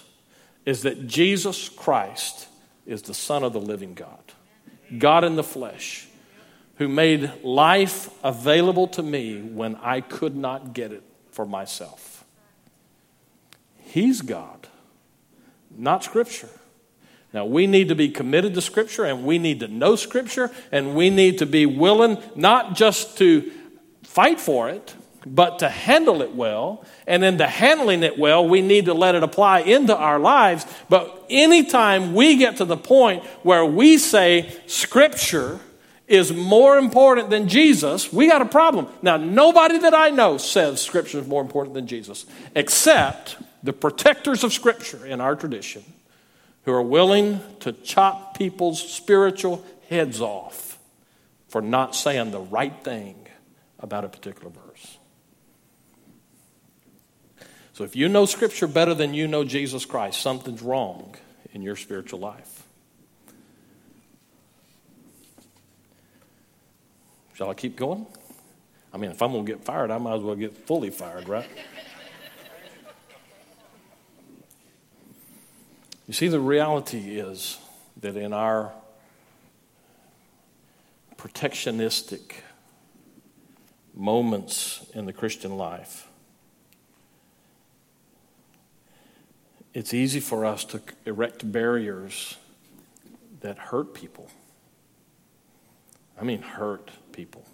is 0.65 0.81
that 0.81 1.07
Jesus 1.07 1.69
Christ 1.69 2.47
is 2.85 3.03
the 3.03 3.13
Son 3.13 3.43
of 3.43 3.53
the 3.53 3.61
living 3.61 3.93
God, 3.93 4.23
God 4.97 5.23
in 5.23 5.35
the 5.35 5.43
flesh, 5.43 6.07
who 6.77 6.87
made 6.87 7.31
life 7.43 8.09
available 8.23 8.87
to 8.89 9.03
me 9.03 9.41
when 9.41 9.75
I 9.75 10.01
could 10.01 10.35
not 10.35 10.73
get 10.73 10.91
it 10.91 11.03
for 11.35 11.45
myself. 11.45 12.23
He's 13.77 14.21
God, 14.21 14.69
not 15.75 16.03
Scripture. 16.03 16.49
Now, 17.33 17.43
we 17.43 17.67
need 17.67 17.89
to 17.89 17.95
be 17.95 18.07
committed 18.07 18.53
to 18.53 18.61
Scripture 18.61 19.03
and 19.03 19.25
we 19.25 19.37
need 19.37 19.59
to 19.59 19.67
know 19.67 19.97
Scripture 19.97 20.49
and 20.71 20.95
we 20.95 21.09
need 21.09 21.39
to 21.39 21.45
be 21.45 21.65
willing 21.65 22.17
not 22.35 22.77
just 22.77 23.17
to 23.17 23.51
fight 24.03 24.39
for 24.39 24.69
it, 24.69 24.95
but 25.25 25.59
to 25.59 25.67
handle 25.67 26.21
it 26.21 26.33
well. 26.33 26.85
And 27.05 27.25
in 27.25 27.35
the 27.35 27.47
handling 27.47 28.03
it 28.03 28.17
well, 28.17 28.47
we 28.47 28.61
need 28.61 28.85
to 28.85 28.93
let 28.93 29.15
it 29.15 29.23
apply 29.23 29.61
into 29.61 29.95
our 29.95 30.19
lives. 30.19 30.65
But 30.87 31.25
anytime 31.29 32.13
we 32.13 32.37
get 32.37 32.57
to 32.57 32.65
the 32.65 32.77
point 32.77 33.25
where 33.43 33.65
we 33.65 33.97
say 33.97 34.57
Scripture 34.67 35.59
is 36.07 36.31
more 36.31 36.77
important 36.77 37.29
than 37.29 37.47
Jesus, 37.47 38.13
we 38.13 38.27
got 38.27 38.41
a 38.41 38.45
problem. 38.45 38.87
Now, 39.01 39.17
nobody 39.17 39.79
that 39.79 39.93
I 39.93 40.09
know 40.11 40.37
says 40.37 40.81
Scripture 40.81 41.19
is 41.19 41.27
more 41.27 41.41
important 41.41 41.73
than 41.73 41.87
Jesus, 41.87 42.25
except 42.55 43.37
the 43.63 43.73
protectors 43.73 44.43
of 44.43 44.53
Scripture 44.53 45.05
in 45.05 45.19
our 45.19 45.35
tradition 45.35 45.83
who 46.63 46.71
are 46.71 46.81
willing 46.81 47.39
to 47.61 47.71
chop 47.71 48.37
people's 48.37 48.81
spiritual 48.81 49.63
heads 49.89 50.21
off 50.21 50.77
for 51.47 51.61
not 51.61 51.95
saying 51.95 52.31
the 52.31 52.39
right 52.39 52.83
thing 52.83 53.15
about 53.79 54.03
a 54.03 54.09
particular 54.09 54.49
verse. 54.49 54.97
So 57.73 57.83
if 57.83 57.95
you 57.95 58.09
know 58.09 58.25
Scripture 58.25 58.67
better 58.67 58.93
than 58.93 59.13
you 59.13 59.27
know 59.27 59.43
Jesus 59.43 59.85
Christ, 59.85 60.21
something's 60.21 60.61
wrong 60.61 61.15
in 61.53 61.61
your 61.61 61.75
spiritual 61.75 62.19
life. 62.19 62.64
Shall 67.35 67.49
I 67.49 67.53
keep 67.53 67.75
going? 67.75 68.05
I 68.93 68.97
mean, 68.97 69.11
if 69.11 69.21
I'm 69.21 69.33
going 69.33 69.45
to 69.45 69.51
get 69.51 69.61
fired, 69.65 69.91
I 69.91 69.97
might 69.97 70.15
as 70.15 70.21
well 70.21 70.35
get 70.35 70.55
fully 70.65 70.89
fired, 70.89 71.27
right? 71.27 71.49
You 76.07 76.13
see, 76.13 76.29
the 76.29 76.39
reality 76.39 77.19
is 77.19 77.57
that 77.99 78.15
in 78.15 78.31
our 78.31 78.71
protectionistic 81.17 82.35
moments 83.93 84.85
in 84.93 85.05
the 85.05 85.13
Christian 85.13 85.57
life, 85.57 86.07
it's 89.73 89.93
easy 89.93 90.21
for 90.21 90.45
us 90.45 90.63
to 90.65 90.81
erect 91.05 91.51
barriers 91.51 92.37
that 93.41 93.57
hurt 93.57 93.93
people. 93.93 94.29
I 96.17 96.23
mean, 96.23 96.41
hurt 96.41 96.91
people. 97.15 97.45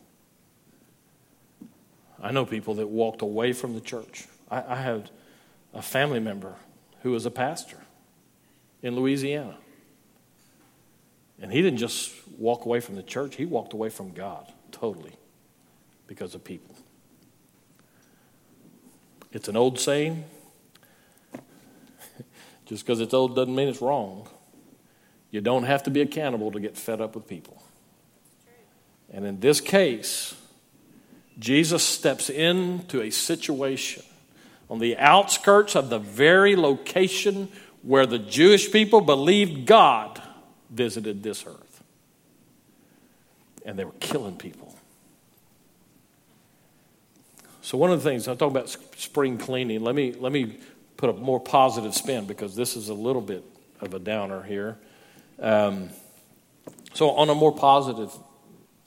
I 2.22 2.32
know 2.32 2.46
people 2.46 2.76
that 2.76 2.88
walked 2.88 3.22
away 3.22 3.54
from 3.54 3.74
the 3.74 3.82
church. 3.82 4.26
I, 4.50 4.64
I 4.68 4.76
had 4.76 5.10
a 5.74 5.82
family 5.82 6.20
member 6.20 6.56
who 7.04 7.12
was 7.12 7.26
a 7.26 7.32
pastor 7.32 7.78
in 8.82 8.96
Louisiana. 8.96 9.58
And 11.40 11.52
he 11.52 11.62
didn't 11.62 11.80
just 11.80 12.12
walk 12.38 12.66
away 12.66 12.80
from 12.80 12.96
the 12.96 13.04
church, 13.04 13.36
he 13.36 13.46
walked 13.46 13.74
away 13.74 13.90
from 13.90 14.12
God 14.12 14.52
totally 14.72 15.14
because 16.08 16.36
of 16.36 16.44
people. 16.44 16.76
It's 19.32 19.48
an 19.48 19.56
old 19.56 19.80
saying. 19.80 20.26
just 22.66 22.86
because 22.86 23.00
it's 23.00 23.14
old 23.14 23.36
doesn't 23.36 23.56
mean 23.56 23.68
it's 23.68 23.82
wrong. 23.82 24.28
You 25.32 25.42
don't 25.42 25.64
have 25.64 25.84
to 25.84 25.90
be 25.90 26.02
accountable 26.02 26.52
to 26.52 26.60
get 26.60 26.78
fed 26.78 27.00
up 27.00 27.16
with 27.16 27.28
people. 27.28 27.64
And 29.12 29.26
in 29.26 29.40
this 29.40 29.60
case, 29.60 30.36
Jesus 31.38 31.84
steps 31.84 32.30
into 32.30 33.02
a 33.02 33.10
situation 33.10 34.04
on 34.70 34.80
the 34.80 34.98
outskirts 34.98 35.76
of 35.76 35.90
the 35.90 36.00
very 36.00 36.56
location 36.56 37.50
where 37.82 38.06
the 38.06 38.20
Jewish 38.20 38.72
people 38.72 39.02
believed 39.02 39.66
God 39.66 40.22
visited 40.70 41.24
this 41.24 41.46
earth. 41.46 41.84
And 43.66 43.78
they 43.78 43.86
were 43.86 43.92
killing 44.00 44.38
people. 44.38 44.76
So, 47.62 47.78
one 47.78 47.92
of 47.92 48.02
the 48.02 48.10
things, 48.10 48.28
I 48.28 48.36
talk 48.36 48.50
about 48.50 48.70
spring 48.98 49.38
cleaning. 49.38 49.84
Let 49.84 49.94
me, 49.94 50.14
let 50.14 50.32
me 50.32 50.58
put 50.98 51.10
a 51.10 51.14
more 51.14 51.40
positive 51.40 51.94
spin 51.94 52.26
because 52.26 52.56
this 52.56 52.76
is 52.76 52.90
a 52.90 52.94
little 52.94 53.22
bit 53.22 53.44
of 53.82 53.94
a 53.94 54.00
downer 54.00 54.42
here. 54.42 54.78
Um, 55.40 55.90
so, 56.94 57.12
on 57.12 57.30
a 57.30 57.36
more 57.36 57.54
positive 57.54 58.12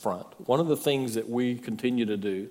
front, 0.04 0.26
one 0.46 0.60
of 0.60 0.66
the 0.66 0.76
things 0.76 1.14
that 1.14 1.30
we 1.30 1.56
continue 1.56 2.04
to 2.04 2.18
do 2.18 2.50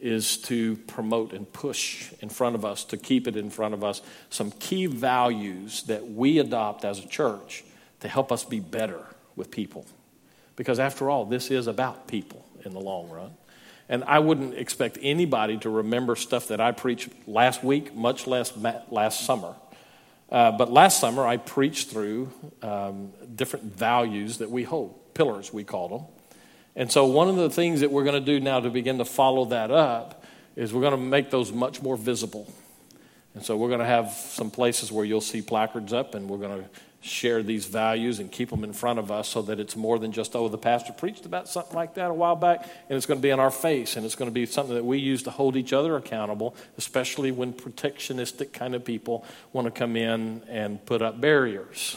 is 0.00 0.36
to 0.36 0.76
promote 0.86 1.32
and 1.32 1.52
push 1.52 2.12
in 2.20 2.28
front 2.28 2.54
of 2.54 2.64
us, 2.64 2.84
to 2.84 2.96
keep 2.96 3.26
it 3.26 3.36
in 3.36 3.50
front 3.50 3.74
of 3.74 3.82
us, 3.82 4.02
some 4.30 4.52
key 4.52 4.86
values 4.86 5.82
that 5.82 6.08
we 6.08 6.38
adopt 6.38 6.84
as 6.84 7.00
a 7.00 7.08
church 7.08 7.64
to 7.98 8.06
help 8.06 8.30
us 8.30 8.44
be 8.44 8.60
better 8.60 9.04
with 9.34 9.50
people. 9.50 9.84
Because 10.54 10.78
after 10.78 11.10
all, 11.10 11.24
this 11.24 11.50
is 11.50 11.66
about 11.66 12.06
people 12.06 12.46
in 12.64 12.72
the 12.72 12.80
long 12.80 13.10
run. 13.10 13.32
And 13.88 14.04
I 14.04 14.20
wouldn't 14.20 14.54
expect 14.54 14.96
anybody 15.02 15.58
to 15.58 15.70
remember 15.70 16.14
stuff 16.14 16.46
that 16.48 16.60
I 16.60 16.70
preached 16.70 17.08
last 17.26 17.64
week, 17.64 17.96
much 17.96 18.28
less 18.28 18.56
last 18.90 19.26
summer. 19.26 19.56
Uh, 20.30 20.52
but 20.52 20.70
last 20.70 21.00
summer, 21.00 21.26
I 21.26 21.36
preached 21.36 21.90
through 21.90 22.30
um, 22.62 23.12
different 23.34 23.64
values 23.76 24.38
that 24.38 24.52
we 24.52 24.62
hold, 24.62 25.14
pillars, 25.14 25.52
we 25.52 25.64
call 25.64 25.88
them. 25.88 26.15
And 26.76 26.92
so, 26.92 27.06
one 27.06 27.28
of 27.28 27.36
the 27.36 27.48
things 27.48 27.80
that 27.80 27.90
we're 27.90 28.04
going 28.04 28.22
to 28.22 28.38
do 28.38 28.38
now 28.38 28.60
to 28.60 28.68
begin 28.68 28.98
to 28.98 29.06
follow 29.06 29.46
that 29.46 29.70
up 29.70 30.22
is 30.54 30.74
we're 30.74 30.82
going 30.82 30.92
to 30.92 30.98
make 30.98 31.30
those 31.30 31.50
much 31.50 31.82
more 31.82 31.96
visible. 31.96 32.52
And 33.34 33.42
so, 33.42 33.56
we're 33.56 33.68
going 33.68 33.80
to 33.80 33.86
have 33.86 34.12
some 34.12 34.50
places 34.50 34.92
where 34.92 35.04
you'll 35.04 35.22
see 35.22 35.40
placards 35.40 35.94
up, 35.94 36.14
and 36.14 36.28
we're 36.28 36.36
going 36.36 36.62
to 36.62 36.68
share 37.00 37.42
these 37.42 37.66
values 37.66 38.18
and 38.18 38.30
keep 38.30 38.50
them 38.50 38.64
in 38.64 38.72
front 38.72 38.98
of 38.98 39.10
us 39.10 39.28
so 39.28 39.40
that 39.42 39.58
it's 39.58 39.76
more 39.76 39.98
than 39.98 40.12
just, 40.12 40.36
oh, 40.36 40.48
the 40.48 40.58
pastor 40.58 40.92
preached 40.92 41.24
about 41.24 41.48
something 41.48 41.74
like 41.74 41.94
that 41.94 42.10
a 42.10 42.14
while 42.14 42.36
back, 42.36 42.64
and 42.88 42.96
it's 42.96 43.06
going 43.06 43.18
to 43.18 43.22
be 43.22 43.30
in 43.30 43.40
our 43.40 43.50
face, 43.50 43.96
and 43.96 44.04
it's 44.04 44.16
going 44.16 44.30
to 44.30 44.34
be 44.34 44.44
something 44.44 44.74
that 44.74 44.84
we 44.84 44.98
use 44.98 45.22
to 45.22 45.30
hold 45.30 45.56
each 45.56 45.72
other 45.72 45.96
accountable, 45.96 46.54
especially 46.76 47.30
when 47.30 47.52
protectionistic 47.52 48.52
kind 48.52 48.74
of 48.74 48.84
people 48.84 49.24
want 49.52 49.66
to 49.66 49.70
come 49.70 49.96
in 49.96 50.42
and 50.48 50.84
put 50.84 51.00
up 51.00 51.20
barriers. 51.20 51.96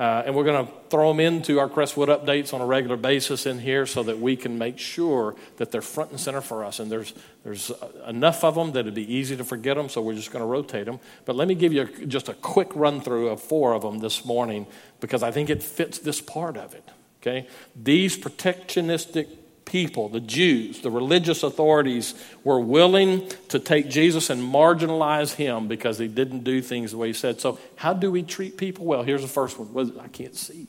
Uh, 0.00 0.22
and 0.24 0.34
we're 0.34 0.44
going 0.44 0.66
to 0.66 0.72
throw 0.88 1.12
them 1.12 1.20
into 1.20 1.58
our 1.58 1.68
Crestwood 1.68 2.08
updates 2.08 2.54
on 2.54 2.62
a 2.62 2.64
regular 2.64 2.96
basis 2.96 3.44
in 3.44 3.58
here 3.58 3.84
so 3.84 4.02
that 4.02 4.18
we 4.18 4.34
can 4.34 4.56
make 4.56 4.78
sure 4.78 5.36
that 5.58 5.70
they're 5.70 5.82
front 5.82 6.10
and 6.10 6.18
center 6.18 6.40
for 6.40 6.64
us. 6.64 6.80
And 6.80 6.90
there's, 6.90 7.12
there's 7.44 7.70
enough 8.06 8.42
of 8.42 8.54
them 8.54 8.72
that 8.72 8.80
it'd 8.80 8.94
be 8.94 9.14
easy 9.14 9.36
to 9.36 9.44
forget 9.44 9.76
them, 9.76 9.90
so 9.90 10.00
we're 10.00 10.14
just 10.14 10.32
going 10.32 10.40
to 10.40 10.46
rotate 10.46 10.86
them. 10.86 11.00
But 11.26 11.36
let 11.36 11.48
me 11.48 11.54
give 11.54 11.74
you 11.74 11.82
a, 11.82 12.06
just 12.06 12.30
a 12.30 12.34
quick 12.34 12.70
run 12.74 13.02
through 13.02 13.28
of 13.28 13.42
four 13.42 13.74
of 13.74 13.82
them 13.82 13.98
this 13.98 14.24
morning 14.24 14.66
because 15.00 15.22
I 15.22 15.32
think 15.32 15.50
it 15.50 15.62
fits 15.62 15.98
this 15.98 16.22
part 16.22 16.56
of 16.56 16.72
it. 16.72 16.88
Okay? 17.20 17.46
These 17.76 18.16
protectionistic 18.16 19.28
people, 19.70 20.08
the 20.08 20.20
Jews, 20.20 20.80
the 20.80 20.90
religious 20.90 21.44
authorities, 21.44 22.14
were 22.42 22.58
willing 22.58 23.28
to 23.48 23.60
take 23.60 23.88
Jesus 23.88 24.28
and 24.28 24.42
marginalize 24.42 25.34
him 25.34 25.68
because 25.68 25.96
he 25.96 26.08
didn't 26.08 26.42
do 26.42 26.60
things 26.60 26.90
the 26.90 26.96
way 26.96 27.06
he 27.08 27.12
said. 27.12 27.40
So, 27.40 27.58
how 27.76 27.92
do 27.92 28.10
we 28.10 28.24
treat 28.24 28.56
people? 28.56 28.84
Well, 28.84 29.04
here's 29.04 29.22
the 29.22 29.28
first 29.28 29.58
one. 29.58 29.98
I 30.00 30.08
can't 30.08 30.34
see. 30.34 30.66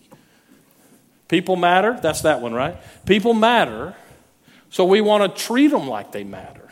People 1.28 1.56
matter. 1.56 1.98
That's 2.00 2.22
that 2.22 2.42
one, 2.42 2.54
right? 2.54 2.78
People 3.06 3.34
matter. 3.34 3.96
So, 4.70 4.86
we 4.86 5.02
want 5.02 5.36
to 5.36 5.42
treat 5.44 5.70
them 5.70 5.88
like 5.88 6.12
they 6.12 6.24
matter. 6.24 6.70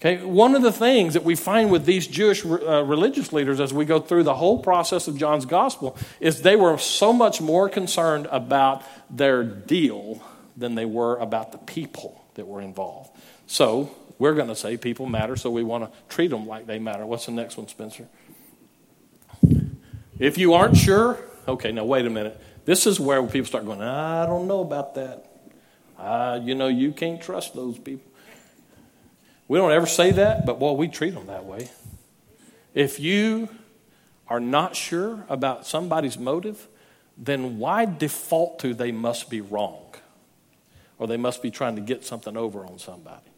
Okay, 0.00 0.22
one 0.24 0.54
of 0.54 0.62
the 0.62 0.72
things 0.72 1.14
that 1.14 1.24
we 1.24 1.34
find 1.34 1.70
with 1.70 1.84
these 1.84 2.06
Jewish 2.06 2.44
uh, 2.44 2.84
religious 2.84 3.32
leaders 3.32 3.60
as 3.60 3.74
we 3.74 3.84
go 3.84 3.98
through 3.98 4.24
the 4.24 4.34
whole 4.34 4.58
process 4.58 5.08
of 5.08 5.18
John's 5.18 5.46
gospel 5.46 5.96
is 6.20 6.42
they 6.42 6.56
were 6.56 6.76
so 6.78 7.12
much 7.12 7.40
more 7.40 7.68
concerned 7.68 8.26
about 8.30 8.82
their 9.10 9.42
deal 9.42 10.22
than 10.56 10.74
they 10.74 10.84
were 10.84 11.16
about 11.18 11.52
the 11.52 11.58
people 11.58 12.24
that 12.34 12.46
were 12.46 12.60
involved. 12.60 13.10
So, 13.46 13.90
we're 14.18 14.34
going 14.34 14.48
to 14.48 14.56
say 14.56 14.76
people 14.76 15.06
matter, 15.06 15.36
so 15.36 15.50
we 15.50 15.62
want 15.62 15.84
to 15.84 15.98
treat 16.08 16.28
them 16.28 16.46
like 16.46 16.66
they 16.66 16.78
matter. 16.78 17.04
What's 17.04 17.26
the 17.26 17.32
next 17.32 17.56
one, 17.56 17.68
Spencer? 17.68 18.08
If 20.18 20.38
you 20.38 20.54
aren't 20.54 20.76
sure, 20.76 21.18
okay, 21.46 21.72
now 21.72 21.84
wait 21.84 22.06
a 22.06 22.10
minute. 22.10 22.40
This 22.64 22.86
is 22.86 22.98
where 22.98 23.22
people 23.26 23.46
start 23.46 23.66
going, 23.66 23.82
I 23.82 24.24
don't 24.26 24.46
know 24.48 24.60
about 24.60 24.94
that. 24.94 25.26
Uh, 25.98 26.40
you 26.42 26.54
know, 26.54 26.68
you 26.68 26.92
can't 26.92 27.20
trust 27.20 27.54
those 27.54 27.78
people. 27.78 28.10
We 29.48 29.58
don't 29.58 29.72
ever 29.72 29.86
say 29.86 30.10
that, 30.12 30.44
but 30.46 30.58
boy, 30.58 30.72
we 30.72 30.88
treat 30.88 31.14
them 31.14 31.26
that 31.26 31.44
way. 31.44 31.68
If 32.74 32.98
you 32.98 33.48
are 34.28 34.40
not 34.40 34.74
sure 34.74 35.24
about 35.28 35.66
somebody's 35.66 36.18
motive, 36.18 36.66
then 37.16 37.58
why 37.58 37.84
default 37.84 38.58
to 38.60 38.74
they 38.74 38.92
must 38.92 39.30
be 39.30 39.40
wrong? 39.40 39.94
Or 40.98 41.06
they 41.06 41.16
must 41.16 41.42
be 41.42 41.50
trying 41.50 41.76
to 41.76 41.82
get 41.82 42.04
something 42.04 42.36
over 42.36 42.64
on 42.64 42.78
somebody. 42.78 43.30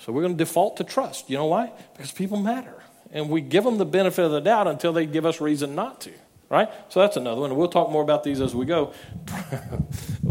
So 0.00 0.12
we're 0.12 0.22
going 0.22 0.34
to 0.34 0.38
default 0.38 0.78
to 0.78 0.84
trust. 0.84 1.30
You 1.30 1.36
know 1.36 1.46
why? 1.46 1.70
Because 1.94 2.10
people 2.10 2.38
matter. 2.38 2.82
And 3.12 3.28
we 3.28 3.40
give 3.40 3.62
them 3.64 3.78
the 3.78 3.84
benefit 3.84 4.24
of 4.24 4.32
the 4.32 4.40
doubt 4.40 4.66
until 4.66 4.92
they 4.92 5.06
give 5.06 5.26
us 5.26 5.40
reason 5.40 5.74
not 5.74 6.00
to. 6.02 6.12
Right? 6.48 6.68
So 6.88 7.00
that's 7.00 7.16
another 7.16 7.40
one. 7.40 7.56
We'll 7.56 7.68
talk 7.68 7.90
more 7.90 8.02
about 8.02 8.24
these 8.24 8.40
as 8.40 8.54
we 8.54 8.66
go. 8.66 8.92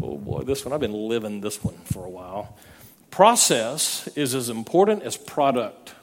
oh 0.01 0.17
boy, 0.17 0.41
this 0.41 0.65
one, 0.65 0.73
I've 0.73 0.79
been 0.79 0.93
living 0.93 1.41
this 1.41 1.63
one 1.63 1.77
for 1.85 2.05
a 2.05 2.09
while. 2.09 2.57
Process 3.11 4.07
is 4.09 4.35
as 4.35 4.49
important 4.49 5.03
as 5.03 5.17
product. 5.17 5.95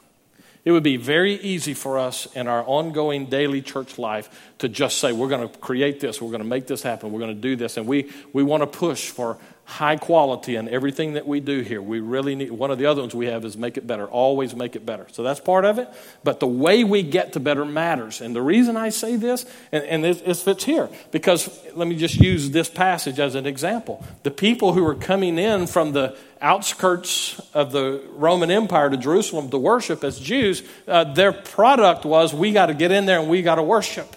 It 0.64 0.72
would 0.72 0.82
be 0.82 0.96
very 0.96 1.34
easy 1.34 1.72
for 1.72 1.98
us 1.98 2.26
in 2.34 2.48
our 2.48 2.62
ongoing 2.64 3.26
daily 3.26 3.62
church 3.62 3.98
life 3.98 4.52
to 4.58 4.68
just 4.68 4.98
say, 4.98 5.12
we're 5.12 5.28
going 5.28 5.48
to 5.48 5.58
create 5.58 6.00
this, 6.00 6.20
we're 6.20 6.30
going 6.30 6.42
to 6.42 6.48
make 6.48 6.66
this 6.66 6.82
happen, 6.82 7.12
we're 7.12 7.20
going 7.20 7.34
to 7.34 7.40
do 7.40 7.56
this. 7.56 7.76
And 7.76 7.86
we, 7.86 8.10
we 8.32 8.42
want 8.42 8.62
to 8.62 8.66
push 8.66 9.08
for 9.08 9.38
high 9.68 9.96
quality 9.96 10.56
in 10.56 10.66
everything 10.66 11.12
that 11.12 11.26
we 11.26 11.40
do 11.40 11.60
here. 11.60 11.82
We 11.82 12.00
really 12.00 12.34
need, 12.34 12.50
one 12.50 12.70
of 12.70 12.78
the 12.78 12.86
other 12.86 13.02
ones 13.02 13.14
we 13.14 13.26
have 13.26 13.44
is 13.44 13.54
make 13.54 13.76
it 13.76 13.86
better, 13.86 14.06
always 14.06 14.56
make 14.56 14.74
it 14.76 14.86
better. 14.86 15.06
So 15.12 15.22
that's 15.22 15.40
part 15.40 15.66
of 15.66 15.78
it. 15.78 15.90
But 16.24 16.40
the 16.40 16.46
way 16.46 16.84
we 16.84 17.02
get 17.02 17.34
to 17.34 17.40
better 17.40 17.66
matters. 17.66 18.22
And 18.22 18.34
the 18.34 18.40
reason 18.40 18.78
I 18.78 18.88
say 18.88 19.16
this, 19.16 19.44
and, 19.70 19.84
and 19.84 20.06
it 20.06 20.36
fits 20.38 20.64
here, 20.64 20.88
because 21.10 21.50
let 21.74 21.86
me 21.86 21.96
just 21.96 22.16
use 22.16 22.50
this 22.50 22.70
passage 22.70 23.20
as 23.20 23.34
an 23.34 23.44
example. 23.44 24.02
The 24.22 24.30
people 24.30 24.72
who 24.72 24.82
were 24.82 24.94
coming 24.94 25.38
in 25.38 25.66
from 25.66 25.92
the 25.92 26.16
outskirts 26.40 27.38
of 27.52 27.70
the 27.70 28.02
Roman 28.12 28.50
Empire 28.50 28.88
to 28.88 28.96
Jerusalem 28.96 29.50
to 29.50 29.58
worship 29.58 30.02
as 30.02 30.18
Jews, 30.18 30.62
uh, 30.86 31.04
their 31.12 31.32
product 31.32 32.06
was 32.06 32.32
we 32.32 32.52
got 32.52 32.66
to 32.66 32.74
get 32.74 32.90
in 32.90 33.04
there 33.04 33.20
and 33.20 33.28
we 33.28 33.42
got 33.42 33.56
to 33.56 33.62
worship. 33.62 34.16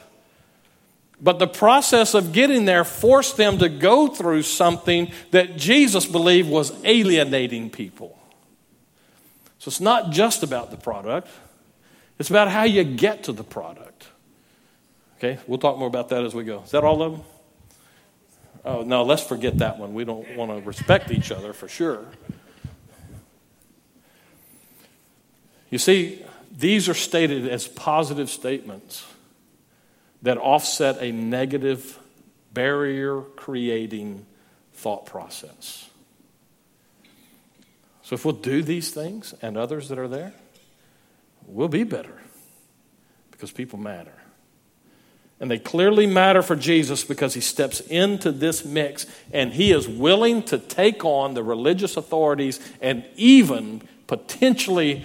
But 1.22 1.38
the 1.38 1.48
process 1.48 2.16
of 2.16 2.34
getting 2.34 2.66
there 2.66 2.84
forced 2.84 3.38
them 3.38 3.60
to 3.60 3.70
go 3.70 4.08
through 4.08 4.42
something 4.42 5.12
that 5.30 5.56
Jesus 5.56 6.06
believed 6.06 6.50
was 6.50 6.74
alienating 6.84 7.70
people. 7.70 8.18
So 9.60 9.70
it's 9.70 9.80
not 9.80 10.10
just 10.10 10.42
about 10.42 10.72
the 10.72 10.78
product, 10.78 11.28
it's 12.18 12.32
about 12.32 12.50
how 12.50 12.64
you 12.64 12.84
get 12.84 13.26
to 13.26 13.34
the 13.34 13.44
product. 13.44 14.08
Okay, 15.20 15.38
we'll 15.46 15.60
talk 15.60 15.78
more 15.78 15.88
about 15.88 16.10
that 16.10 16.24
as 16.26 16.34
we 16.34 16.44
go. 16.44 16.64
Is 16.64 16.72
that 16.72 16.84
all 16.84 17.04
of 17.04 17.12
them? 17.12 17.22
Oh, 18.66 18.82
no, 18.82 19.04
let's 19.04 19.24
forget 19.24 19.60
that 19.60 19.78
one. 19.78 19.94
We 19.94 20.04
don't 20.04 20.36
want 20.36 20.52
to 20.52 20.68
respect 20.68 21.12
each 21.12 21.32
other 21.32 21.54
for 21.54 21.68
sure. 21.68 22.06
You 25.70 25.78
see, 25.78 26.24
these 26.52 26.90
are 26.90 26.96
stated 26.96 27.48
as 27.48 27.68
positive 27.68 28.30
statements 28.30 29.06
that 30.22 30.38
offset 30.38 30.98
a 31.02 31.12
negative, 31.12 32.00
barrier 32.54 33.22
creating 33.22 34.26
thought 34.74 35.06
process. 35.06 35.90
So 38.04 38.16
if 38.16 38.26
we'll 38.26 38.36
do 38.36 38.62
these 38.62 38.92
things 38.92 39.34
and 39.42 39.58
others 39.58 39.90
that 39.90 39.98
are 39.98 40.08
there, 40.08 40.34
we'll 41.46 41.68
be 41.68 41.84
better 41.84 42.22
because 43.32 43.52
people 43.52 43.80
matter. 43.80 44.14
And 45.40 45.50
they 45.50 45.58
clearly 45.58 46.06
matter 46.06 46.44
for 46.44 46.56
Jesus 46.56 47.04
because 47.04 47.34
he 47.34 47.42
steps 47.42 47.80
into 47.80 48.32
this 48.32 48.64
mix 48.64 49.08
and 49.34 49.52
he 49.52 49.72
is 49.72 49.88
willing 49.88 50.44
to 50.44 50.60
take 50.60 51.04
on 51.04 51.34
the 51.34 51.42
religious 51.42 51.98
authorities 51.98 52.60
and 52.80 53.04
even 53.16 53.82
potentially 54.06 55.04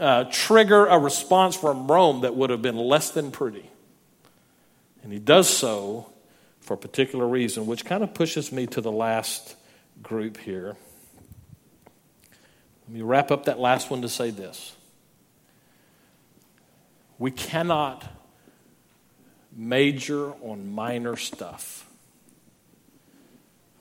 uh, 0.00 0.24
trigger 0.30 0.86
a 0.86 0.98
response 0.98 1.54
from 1.54 1.86
Rome 1.86 2.22
that 2.22 2.34
would 2.34 2.50
have 2.50 2.62
been 2.62 2.76
less 2.76 3.10
than 3.10 3.30
pretty. 3.30 3.70
And 5.06 5.12
he 5.12 5.20
does 5.20 5.48
so 5.48 6.12
for 6.58 6.74
a 6.74 6.76
particular 6.76 7.28
reason, 7.28 7.66
which 7.66 7.84
kind 7.84 8.02
of 8.02 8.12
pushes 8.12 8.50
me 8.50 8.66
to 8.66 8.80
the 8.80 8.90
last 8.90 9.54
group 10.02 10.36
here. 10.36 10.74
Let 12.88 12.92
me 12.92 13.02
wrap 13.02 13.30
up 13.30 13.44
that 13.44 13.60
last 13.60 13.88
one 13.88 14.02
to 14.02 14.08
say 14.08 14.30
this. 14.30 14.74
We 17.20 17.30
cannot 17.30 18.04
major 19.54 20.32
on 20.42 20.72
minor 20.74 21.14
stuff. 21.14 21.88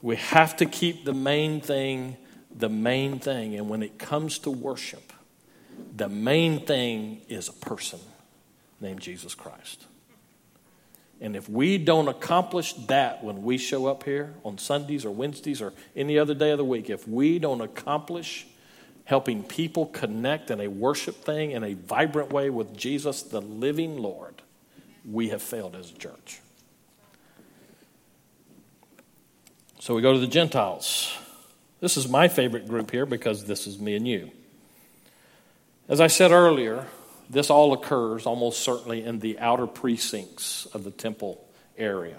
We 0.04 0.18
have 0.18 0.58
to 0.58 0.68
keep 0.68 1.06
the 1.06 1.14
main 1.14 1.60
thing 1.60 2.18
the 2.56 2.70
main 2.70 3.18
thing. 3.18 3.56
And 3.56 3.68
when 3.68 3.82
it 3.82 3.98
comes 3.98 4.38
to 4.40 4.52
worship, 4.52 5.12
the 5.96 6.08
main 6.08 6.68
thing 6.68 7.22
is 7.28 7.50
a 7.50 7.54
person 7.54 8.00
named 8.80 9.00
Jesus 9.00 9.34
Christ. 9.34 9.88
And 11.26 11.36
if 11.36 11.50
we 11.50 11.80
don't 11.80 12.08
accomplish 12.08 12.74
that 12.86 13.24
when 13.24 13.42
we 13.42 13.58
show 13.58 13.88
up 13.88 14.04
here 14.04 14.36
on 14.44 14.60
Sundays 14.60 15.06
or 15.06 15.10
Wednesdays 15.10 15.60
or 15.60 15.74
any 15.96 16.20
other 16.20 16.36
day 16.36 16.52
of 16.52 16.60
the 16.60 16.64
week, 16.64 16.88
if 16.88 17.08
we 17.08 17.40
don't 17.40 17.62
accomplish 17.62 18.46
helping 19.06 19.42
people 19.42 19.88
connect 19.88 20.52
in 20.52 20.62
a 20.62 20.68
worship 20.68 21.16
thing 21.16 21.50
in 21.50 21.64
a 21.64 21.74
vibrant 21.74 22.32
way 22.32 22.52
with 22.52 22.78
Jesus, 22.78 23.24
the 23.24 23.42
living 23.42 23.98
Lord, 23.98 24.44
we 25.04 25.30
have 25.30 25.42
failed 25.42 25.76
as 25.76 25.90
a 25.90 25.96
church. 25.96 26.42
So 29.80 29.96
we 29.96 30.04
go 30.04 30.14
to 30.14 30.20
the 30.20 30.28
Gentiles. 30.28 31.12
This 31.80 31.98
is 31.98 32.08
my 32.08 32.28
favorite 32.28 32.68
group 32.68 32.92
here 32.92 33.08
because 33.08 33.46
this 33.46 33.66
is 33.66 33.80
me 33.80 33.96
and 33.96 34.08
you. 34.08 34.30
As 35.90 36.00
I 36.00 36.06
said 36.06 36.30
earlier, 36.30 36.86
this 37.30 37.50
all 37.50 37.74
occurs 37.74 38.26
almost 38.26 38.62
certainly 38.62 39.04
in 39.04 39.20
the 39.20 39.40
outer 39.40 39.68
precincts 39.68 40.66
of 40.68 40.84
the 40.84 40.92
temple 40.92 41.46
area. 41.78 42.18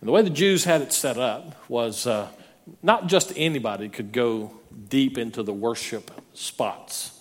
And 0.00 0.08
the 0.08 0.12
way 0.12 0.22
the 0.22 0.30
Jews 0.30 0.64
had 0.64 0.82
it 0.82 0.92
set 0.92 1.18
up 1.18 1.68
was 1.68 2.06
uh, 2.06 2.28
not 2.82 3.06
just 3.06 3.32
anybody 3.36 3.88
could 3.88 4.12
go 4.12 4.52
deep 4.88 5.18
into 5.18 5.42
the 5.42 5.52
worship 5.52 6.10
spots. 6.34 7.12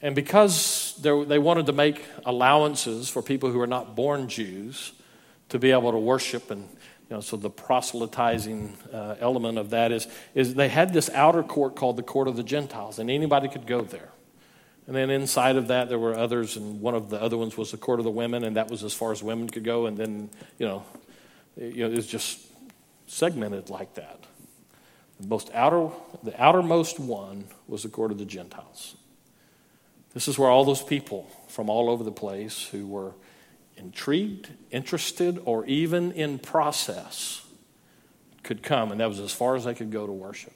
And 0.00 0.16
because 0.16 0.98
they 1.00 1.38
wanted 1.38 1.66
to 1.66 1.72
make 1.72 2.04
allowances 2.24 3.08
for 3.08 3.22
people 3.22 3.50
who 3.52 3.60
are 3.60 3.68
not 3.68 3.94
born 3.94 4.28
Jews 4.28 4.92
to 5.50 5.60
be 5.60 5.70
able 5.70 5.92
to 5.92 5.98
worship 5.98 6.50
and 6.50 6.68
you 7.12 7.16
know, 7.16 7.20
so 7.20 7.36
the 7.36 7.50
proselytizing 7.50 8.74
uh, 8.90 9.16
element 9.20 9.58
of 9.58 9.68
that 9.70 9.92
is, 9.92 10.08
is 10.34 10.54
they 10.54 10.70
had 10.70 10.94
this 10.94 11.10
outer 11.10 11.42
court 11.42 11.76
called 11.76 11.98
the 11.98 12.02
court 12.02 12.26
of 12.26 12.36
the 12.36 12.42
Gentiles, 12.42 12.98
and 12.98 13.10
anybody 13.10 13.48
could 13.48 13.66
go 13.66 13.82
there. 13.82 14.08
And 14.86 14.96
then 14.96 15.10
inside 15.10 15.56
of 15.56 15.68
that, 15.68 15.88
there 15.88 15.98
were 15.98 16.16
others, 16.16 16.56
and 16.56 16.80
one 16.80 16.94
of 16.94 17.08
the 17.08 17.20
other 17.20 17.36
ones 17.36 17.56
was 17.56 17.70
the 17.70 17.76
court 17.76 18.00
of 18.00 18.04
the 18.04 18.10
women, 18.10 18.42
and 18.42 18.56
that 18.56 18.70
was 18.70 18.82
as 18.82 18.92
far 18.92 19.12
as 19.12 19.22
women 19.22 19.48
could 19.48 19.64
go. 19.64 19.86
And 19.86 19.96
then, 19.96 20.30
you 20.58 20.66
know, 20.66 20.84
it, 21.56 21.74
you 21.74 21.84
know, 21.84 21.92
it 21.92 21.96
was 21.96 22.06
just 22.06 22.40
segmented 23.06 23.70
like 23.70 23.94
that. 23.94 24.24
The 25.20 25.28
most 25.28 25.50
outer, 25.54 25.90
the 26.24 26.40
outermost 26.42 26.98
one 26.98 27.44
was 27.68 27.84
the 27.84 27.88
court 27.88 28.10
of 28.10 28.18
the 28.18 28.24
Gentiles. 28.24 28.96
This 30.14 30.26
is 30.26 30.38
where 30.38 30.50
all 30.50 30.64
those 30.64 30.82
people 30.82 31.30
from 31.48 31.70
all 31.70 31.88
over 31.88 32.02
the 32.02 32.12
place 32.12 32.66
who 32.66 32.86
were 32.86 33.12
intrigued, 33.76 34.50
interested, 34.70 35.40
or 35.44 35.64
even 35.66 36.12
in 36.12 36.38
process 36.38 37.46
could 38.42 38.62
come, 38.62 38.90
and 38.90 39.00
that 39.00 39.08
was 39.08 39.20
as 39.20 39.32
far 39.32 39.54
as 39.54 39.64
they 39.64 39.74
could 39.74 39.92
go 39.92 40.06
to 40.06 40.12
worship. 40.12 40.52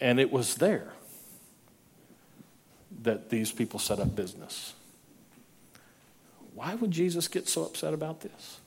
And 0.00 0.20
it 0.20 0.30
was 0.30 0.56
there 0.56 0.92
that 3.02 3.30
these 3.30 3.52
people 3.52 3.78
set 3.78 3.98
up 3.98 4.14
business. 4.14 4.74
Why 6.54 6.74
would 6.74 6.90
Jesus 6.90 7.28
get 7.28 7.48
so 7.48 7.64
upset 7.64 7.94
about 7.94 8.20
this? 8.20 8.58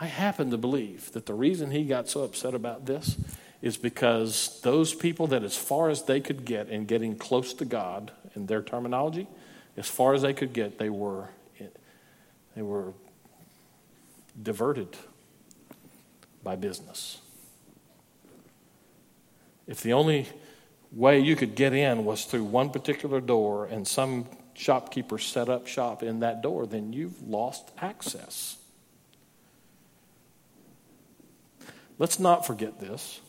I 0.00 0.06
happen 0.06 0.50
to 0.50 0.58
believe 0.58 1.12
that 1.12 1.26
the 1.26 1.34
reason 1.34 1.70
he 1.70 1.84
got 1.84 2.08
so 2.08 2.22
upset 2.22 2.54
about 2.54 2.86
this 2.86 3.16
is 3.62 3.76
because 3.76 4.60
those 4.62 4.94
people 4.94 5.28
that, 5.28 5.44
as 5.44 5.56
far 5.56 5.88
as 5.88 6.02
they 6.02 6.20
could 6.20 6.44
get 6.44 6.68
in 6.68 6.84
getting 6.84 7.16
close 7.16 7.54
to 7.54 7.64
God, 7.64 8.10
in 8.34 8.46
their 8.46 8.62
terminology, 8.62 9.28
as 9.76 9.88
far 9.88 10.14
as 10.14 10.22
they 10.22 10.34
could 10.34 10.52
get, 10.52 10.78
they 10.78 10.90
were, 10.90 11.28
they 12.56 12.62
were 12.62 12.92
diverted 14.42 14.88
by 16.42 16.56
business. 16.56 17.20
If 19.72 19.80
the 19.80 19.94
only 19.94 20.28
way 20.92 21.18
you 21.18 21.34
could 21.34 21.54
get 21.54 21.72
in 21.72 22.04
was 22.04 22.26
through 22.26 22.44
one 22.44 22.68
particular 22.68 23.22
door 23.22 23.64
and 23.64 23.88
some 23.88 24.26
shopkeeper 24.52 25.16
set 25.16 25.48
up 25.48 25.66
shop 25.66 26.02
in 26.02 26.20
that 26.20 26.42
door, 26.42 26.66
then 26.66 26.92
you've 26.92 27.22
lost 27.22 27.70
access. 27.80 28.58
Let's 31.98 32.18
not 32.18 32.46
forget 32.46 32.80
this. 32.80 33.22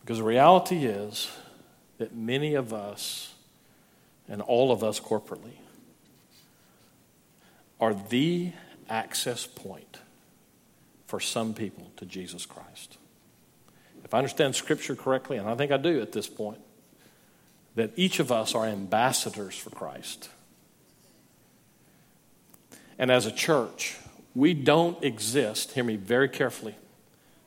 Because 0.00 0.16
the 0.16 0.24
reality 0.24 0.86
is 0.86 1.30
that 1.98 2.16
many 2.16 2.54
of 2.54 2.72
us, 2.72 3.34
and 4.26 4.40
all 4.40 4.72
of 4.72 4.82
us 4.82 4.98
corporately, 4.98 5.58
are 7.78 7.92
the 7.92 8.52
access 8.88 9.46
point 9.46 9.98
for 11.06 11.20
some 11.20 11.52
people 11.52 11.90
to 11.98 12.06
Jesus 12.06 12.46
Christ. 12.46 12.96
If 14.06 14.14
I 14.14 14.18
understand 14.18 14.54
Scripture 14.54 14.94
correctly, 14.94 15.36
and 15.36 15.48
I 15.48 15.56
think 15.56 15.72
I 15.72 15.78
do 15.78 16.00
at 16.00 16.12
this 16.12 16.28
point, 16.28 16.60
that 17.74 17.90
each 17.96 18.20
of 18.20 18.30
us 18.30 18.54
are 18.54 18.64
ambassadors 18.64 19.58
for 19.58 19.70
Christ. 19.70 20.28
And 23.00 23.10
as 23.10 23.26
a 23.26 23.32
church, 23.32 23.96
we 24.32 24.54
don't 24.54 25.02
exist, 25.02 25.72
hear 25.72 25.82
me 25.82 25.96
very 25.96 26.28
carefully. 26.28 26.76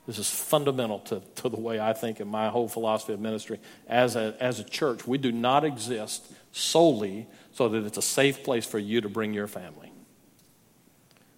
This 0.05 0.19
is 0.19 0.29
fundamental 0.29 0.99
to, 0.99 1.21
to 1.35 1.47
the 1.47 1.57
way 1.57 1.79
I 1.79 1.93
think 1.93 2.19
in 2.19 2.27
my 2.27 2.49
whole 2.49 2.67
philosophy 2.67 3.13
of 3.13 3.21
ministry. 3.21 3.61
As 3.87 4.17
a, 4.17 4.35
as 4.41 4.59
a 4.59 4.65
church, 4.65 5.07
we 5.07 5.17
do 5.17 5.31
not 5.31 5.63
exist 5.63 6.29
solely 6.51 7.25
so 7.53 7.69
that 7.69 7.85
it's 7.85 7.97
a 7.97 8.01
safe 8.01 8.43
place 8.43 8.65
for 8.65 8.79
you 8.79 8.99
to 8.99 9.07
bring 9.07 9.33
your 9.33 9.47
family. 9.47 9.93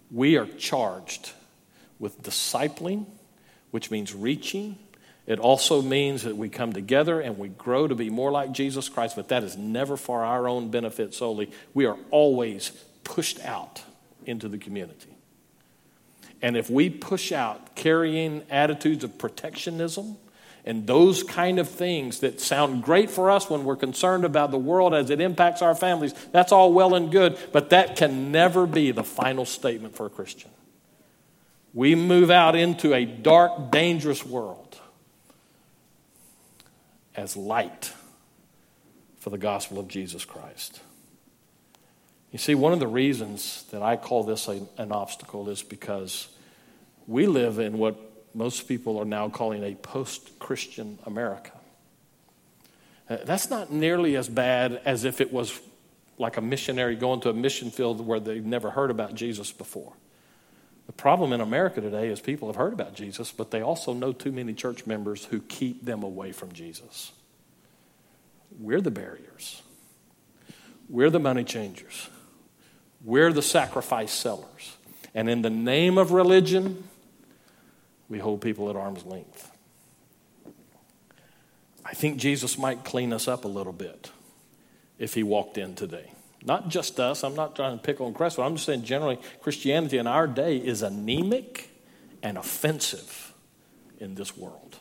We 0.10 0.36
are 0.38 0.48
charged 0.48 1.34
with 2.00 2.24
discipling, 2.24 3.06
which 3.70 3.92
means 3.92 4.16
reaching, 4.16 4.80
it 5.28 5.40
also 5.40 5.82
means 5.82 6.24
that 6.24 6.36
we 6.36 6.50
come 6.50 6.74
together 6.74 7.20
and 7.22 7.38
we 7.38 7.50
grow 7.50 7.88
to 7.88 7.96
be 7.96 8.10
more 8.10 8.32
like 8.32 8.52
Jesus 8.52 8.90
Christ, 8.90 9.16
but 9.16 9.30
that 9.30 9.44
is 9.44 9.56
never 9.56 9.96
for 9.96 10.24
our 10.24 10.48
own 10.48 10.72
benefit 10.72 11.14
solely. 11.14 11.52
We 11.74 11.86
are 11.86 11.98
always 12.10 12.72
pushed 13.04 13.40
out 13.46 13.84
into 14.26 14.48
the 14.50 14.58
community. 14.58 15.16
And 16.42 16.58
if 16.58 16.70
we 16.70 16.90
push 16.90 17.32
out 17.32 17.76
carrying 17.76 18.44
attitudes 18.50 19.04
of 19.04 19.20
protectionism 19.20 20.18
and 20.66 20.88
those 20.88 21.22
kind 21.22 21.60
of 21.60 21.70
things 21.70 22.22
that 22.22 22.42
sound 22.42 22.84
great 22.84 23.12
for 23.12 23.30
us 23.30 23.48
when 23.48 23.64
we're 23.64 23.76
concerned 23.76 24.26
about 24.26 24.50
the 24.50 24.58
world 24.58 24.96
as 24.96 25.12
it 25.12 25.22
impacts 25.22 25.62
our 25.62 25.76
families, 25.76 26.16
that's 26.32 26.52
all 26.52 26.74
well 26.74 26.96
and 26.96 27.12
good, 27.12 27.38
but 27.52 27.70
that 27.70 27.96
can 27.96 28.32
never 28.32 28.66
be 28.66 28.92
the 28.92 29.04
final 29.04 29.46
statement 29.46 29.96
for 29.96 30.08
a 30.08 30.10
Christian. 30.10 30.50
We 31.76 31.94
move 31.94 32.32
out 32.32 32.56
into 32.56 32.94
a 32.96 33.06
dark, 33.06 33.72
dangerous 33.72 34.26
world 34.26 34.61
as 37.16 37.36
light 37.36 37.94
for 39.20 39.30
the 39.30 39.38
gospel 39.38 39.80
of 39.80 39.88
Jesus 39.88 40.26
Christ. 40.26 40.82
You 42.32 42.40
see, 42.40 42.56
one 42.56 42.74
of 42.74 42.80
the 42.80 42.88
reasons 42.88 43.66
that 43.72 43.82
I 43.82 43.98
call 43.98 44.24
this 44.24 44.48
a, 44.48 44.62
an 44.78 44.92
obstacle 44.92 45.50
is 45.50 45.64
because 45.64 46.30
we 47.08 47.28
live 47.28 47.60
in 47.60 47.78
what 47.78 47.98
most 48.34 48.68
people 48.68 48.98
are 48.98 49.06
now 49.06 49.30
calling 49.30 49.64
a 49.64 49.76
post 49.76 50.40
Christian 50.40 50.98
America. 51.06 51.52
Uh, 53.10 53.18
that's 53.26 53.50
not 53.50 53.72
nearly 53.72 54.16
as 54.16 54.30
bad 54.30 54.82
as 54.86 55.04
if 55.04 55.20
it 55.20 55.34
was 55.34 55.60
like 56.18 56.38
a 56.38 56.42
missionary 56.42 56.96
going 56.96 57.20
to 57.22 57.30
a 57.30 57.34
mission 57.34 57.70
field 57.70 58.06
where 58.06 58.20
they've 58.20 58.46
never 58.46 58.70
heard 58.70 58.92
about 58.92 59.14
Jesus 59.14 59.52
before. 59.52 59.92
The 60.92 60.98
problem 60.98 61.32
in 61.32 61.40
America 61.40 61.80
today 61.80 62.10
is 62.10 62.20
people 62.20 62.50
have 62.50 62.58
heard 62.58 62.74
about 62.74 62.96
Jesus, 62.96 63.32
but 63.32 63.50
they 63.50 63.62
also 63.62 63.94
know 63.94 64.12
too 64.12 64.34
many 64.34 64.54
church 64.54 64.86
members 64.86 65.24
who 65.24 65.40
keep 65.40 65.86
them 65.86 66.04
away 66.04 66.34
from 66.34 66.52
Jesus. 66.52 67.14
We're 68.60 68.82
the 68.82 68.92
barriers. 68.92 69.62
We're 70.90 71.10
the 71.10 71.18
money 71.18 71.46
changers. 71.46 72.10
We're 73.06 73.32
the 73.32 73.42
sacrifice 73.42 74.12
sellers. 74.12 74.76
And 75.16 75.30
in 75.30 75.44
the 75.44 75.50
name 75.50 75.98
of 75.98 76.12
religion, 76.12 76.84
we 78.10 78.20
hold 78.20 78.42
people 78.42 78.70
at 78.70 78.76
arm's 78.76 79.06
length. 79.06 79.50
I 81.86 81.94
think 81.94 82.18
Jesus 82.18 82.58
might 82.58 82.84
clean 82.84 83.14
us 83.14 83.30
up 83.30 83.46
a 83.46 83.48
little 83.48 83.72
bit 83.72 84.12
if 85.00 85.14
he 85.14 85.24
walked 85.24 85.58
in 85.58 85.74
today. 85.74 86.12
Not 86.44 86.70
just 86.70 87.00
us. 87.00 87.24
I'm 87.24 87.36
not 87.36 87.56
trying 87.56 87.78
to 87.78 87.84
pick 87.84 88.02
on 88.02 88.14
but 88.14 88.40
I'm 88.40 88.56
just 88.56 88.66
saying 88.66 88.84
generally, 88.84 89.20
Christianity 89.42 89.98
in 89.98 90.08
our 90.08 90.28
day 90.28 90.58
is 90.58 90.82
anemic 90.82 91.70
and 92.24 92.38
offensive 92.38 93.34
in 94.00 94.16
this 94.16 94.36
world. 94.36 94.78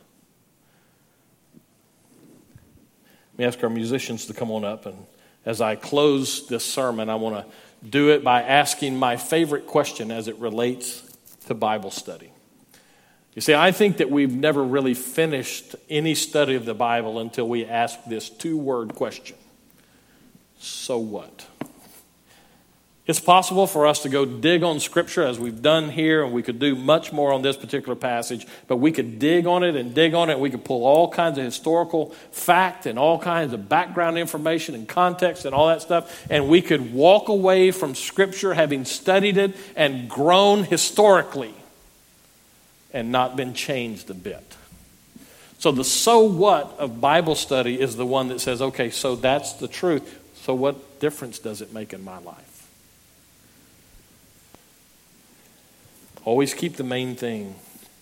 Let 3.32 3.38
me 3.38 3.44
ask 3.44 3.62
our 3.62 3.70
musicians 3.70 4.26
to 4.26 4.34
come 4.34 4.50
on 4.50 4.64
up. 4.64 4.86
And 4.86 5.06
as 5.44 5.60
I 5.60 5.76
close 5.76 6.46
this 6.48 6.64
sermon, 6.64 7.08
I 7.08 7.14
want 7.14 7.36
to 7.36 7.52
do 7.86 8.10
it 8.10 8.22
by 8.24 8.42
asking 8.42 8.98
my 8.98 9.16
favorite 9.16 9.66
question 9.66 10.10
as 10.10 10.28
it 10.28 10.36
relates 10.36 11.02
to 11.46 11.54
Bible 11.54 11.90
study. 11.90 12.30
You 13.34 13.42
see, 13.42 13.54
I 13.54 13.72
think 13.72 13.98
that 13.98 14.10
we've 14.10 14.34
never 14.34 14.62
really 14.62 14.94
finished 14.94 15.76
any 15.88 16.14
study 16.14 16.56
of 16.56 16.64
the 16.64 16.74
Bible 16.74 17.18
until 17.20 17.48
we 17.48 17.64
ask 17.64 17.98
this 18.04 18.28
two 18.28 18.58
word 18.58 18.94
question 18.94 19.36
So 20.58 20.98
what? 20.98 21.46
It's 23.06 23.18
possible 23.18 23.66
for 23.66 23.86
us 23.86 24.02
to 24.02 24.08
go 24.08 24.24
dig 24.24 24.62
on 24.62 24.78
Scripture 24.78 25.24
as 25.24 25.38
we've 25.38 25.62
done 25.62 25.90
here, 25.90 26.22
and 26.22 26.32
we 26.32 26.42
could 26.42 26.58
do 26.58 26.76
much 26.76 27.12
more 27.12 27.32
on 27.32 27.42
this 27.42 27.56
particular 27.56 27.96
passage, 27.96 28.46
but 28.68 28.76
we 28.76 28.92
could 28.92 29.18
dig 29.18 29.46
on 29.46 29.64
it 29.64 29.74
and 29.74 29.94
dig 29.94 30.14
on 30.14 30.28
it. 30.28 30.34
And 30.34 30.42
we 30.42 30.50
could 30.50 30.64
pull 30.64 30.84
all 30.84 31.10
kinds 31.10 31.38
of 31.38 31.44
historical 31.44 32.10
fact 32.30 32.86
and 32.86 32.98
all 32.98 33.18
kinds 33.18 33.52
of 33.52 33.68
background 33.68 34.18
information 34.18 34.74
and 34.74 34.86
context 34.86 35.44
and 35.44 35.54
all 35.54 35.68
that 35.68 35.82
stuff, 35.82 36.24
and 36.30 36.48
we 36.48 36.62
could 36.62 36.92
walk 36.92 37.28
away 37.28 37.70
from 37.70 37.94
Scripture 37.94 38.54
having 38.54 38.84
studied 38.84 39.38
it 39.38 39.56
and 39.74 40.08
grown 40.08 40.64
historically 40.64 41.54
and 42.92 43.10
not 43.10 43.34
been 43.34 43.54
changed 43.54 44.10
a 44.10 44.14
bit. 44.14 44.56
So, 45.58 45.72
the 45.72 45.84
so 45.84 46.20
what 46.20 46.76
of 46.78 47.00
Bible 47.00 47.34
study 47.34 47.80
is 47.80 47.96
the 47.96 48.06
one 48.06 48.28
that 48.28 48.40
says, 48.40 48.62
okay, 48.62 48.90
so 48.90 49.16
that's 49.16 49.54
the 49.54 49.68
truth. 49.68 50.18
So, 50.42 50.54
what 50.54 51.00
difference 51.00 51.38
does 51.38 51.60
it 51.60 51.72
make 51.72 51.92
in 51.92 52.04
my 52.04 52.18
life? 52.18 52.49
Always 56.24 56.54
keep 56.54 56.76
the 56.76 56.84
main 56.84 57.16
thing 57.16 57.54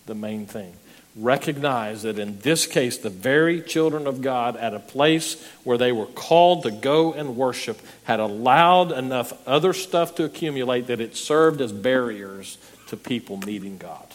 the 0.09 0.15
main 0.15 0.45
thing. 0.45 0.73
Recognize 1.15 2.03
that 2.03 2.19
in 2.19 2.39
this 2.39 2.67
case, 2.67 2.97
the 2.97 3.09
very 3.09 3.61
children 3.61 4.05
of 4.05 4.21
God 4.21 4.57
at 4.57 4.73
a 4.73 4.79
place 4.79 5.41
where 5.63 5.77
they 5.77 5.91
were 5.91 6.05
called 6.05 6.63
to 6.63 6.71
go 6.71 7.13
and 7.13 7.37
worship 7.37 7.79
had 8.03 8.19
allowed 8.19 8.91
enough 8.91 9.33
other 9.47 9.71
stuff 9.71 10.15
to 10.15 10.25
accumulate 10.25 10.87
that 10.87 10.99
it 10.99 11.15
served 11.15 11.61
as 11.61 11.71
barriers 11.71 12.57
to 12.87 12.97
people 12.97 13.37
meeting 13.37 13.77
God. 13.77 14.05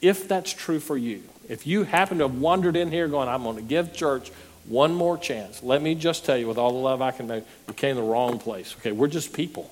If 0.00 0.28
that's 0.28 0.52
true 0.52 0.80
for 0.80 0.96
you, 0.96 1.22
if 1.48 1.66
you 1.66 1.84
happen 1.84 2.18
to 2.18 2.24
have 2.24 2.38
wandered 2.38 2.76
in 2.76 2.90
here 2.90 3.08
going, 3.08 3.28
I'm 3.28 3.42
going 3.42 3.56
to 3.56 3.62
give 3.62 3.94
church 3.94 4.30
one 4.66 4.94
more 4.94 5.18
chance, 5.18 5.62
let 5.62 5.82
me 5.82 5.94
just 5.94 6.24
tell 6.24 6.36
you 6.36 6.46
with 6.46 6.58
all 6.58 6.72
the 6.72 6.78
love 6.78 7.02
I 7.02 7.10
can 7.10 7.26
make, 7.26 7.44
you 7.68 7.74
came 7.74 7.96
to 7.96 8.02
the 8.02 8.06
wrong 8.06 8.38
place. 8.38 8.74
Okay, 8.78 8.92
we're 8.92 9.08
just 9.08 9.32
people. 9.32 9.70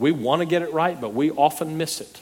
We 0.00 0.12
want 0.12 0.40
to 0.40 0.46
get 0.46 0.62
it 0.62 0.72
right, 0.72 0.98
but 0.98 1.12
we 1.12 1.30
often 1.30 1.76
miss 1.76 2.00
it. 2.00 2.20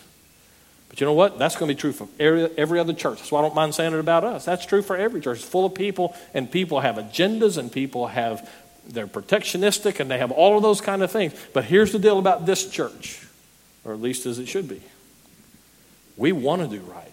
But 0.88 1.00
you 1.00 1.06
know 1.06 1.12
what? 1.12 1.38
That's 1.38 1.54
going 1.54 1.68
to 1.68 1.74
be 1.76 1.80
true 1.80 1.92
for 1.92 2.08
every, 2.18 2.50
every 2.58 2.80
other 2.80 2.92
church. 2.92 3.18
That's 3.18 3.30
why 3.30 3.38
I 3.38 3.42
don't 3.42 3.54
mind 3.54 3.72
saying 3.72 3.92
it 3.92 4.00
about 4.00 4.24
us. 4.24 4.44
That's 4.44 4.66
true 4.66 4.82
for 4.82 4.96
every 4.96 5.20
church. 5.20 5.38
It's 5.38 5.48
full 5.48 5.64
of 5.64 5.74
people, 5.74 6.16
and 6.34 6.50
people 6.50 6.80
have 6.80 6.96
agendas, 6.96 7.56
and 7.56 7.70
people 7.70 8.08
have, 8.08 8.50
they're 8.88 9.06
protectionistic, 9.06 10.00
and 10.00 10.10
they 10.10 10.18
have 10.18 10.32
all 10.32 10.56
of 10.56 10.64
those 10.64 10.80
kind 10.80 11.04
of 11.04 11.12
things. 11.12 11.34
But 11.54 11.66
here's 11.66 11.92
the 11.92 12.00
deal 12.00 12.18
about 12.18 12.46
this 12.46 12.68
church, 12.68 13.24
or 13.84 13.92
at 13.92 14.00
least 14.00 14.26
as 14.26 14.40
it 14.40 14.48
should 14.48 14.68
be. 14.68 14.82
We 16.16 16.32
want 16.32 16.62
to 16.62 16.68
do 16.68 16.82
right. 16.82 17.06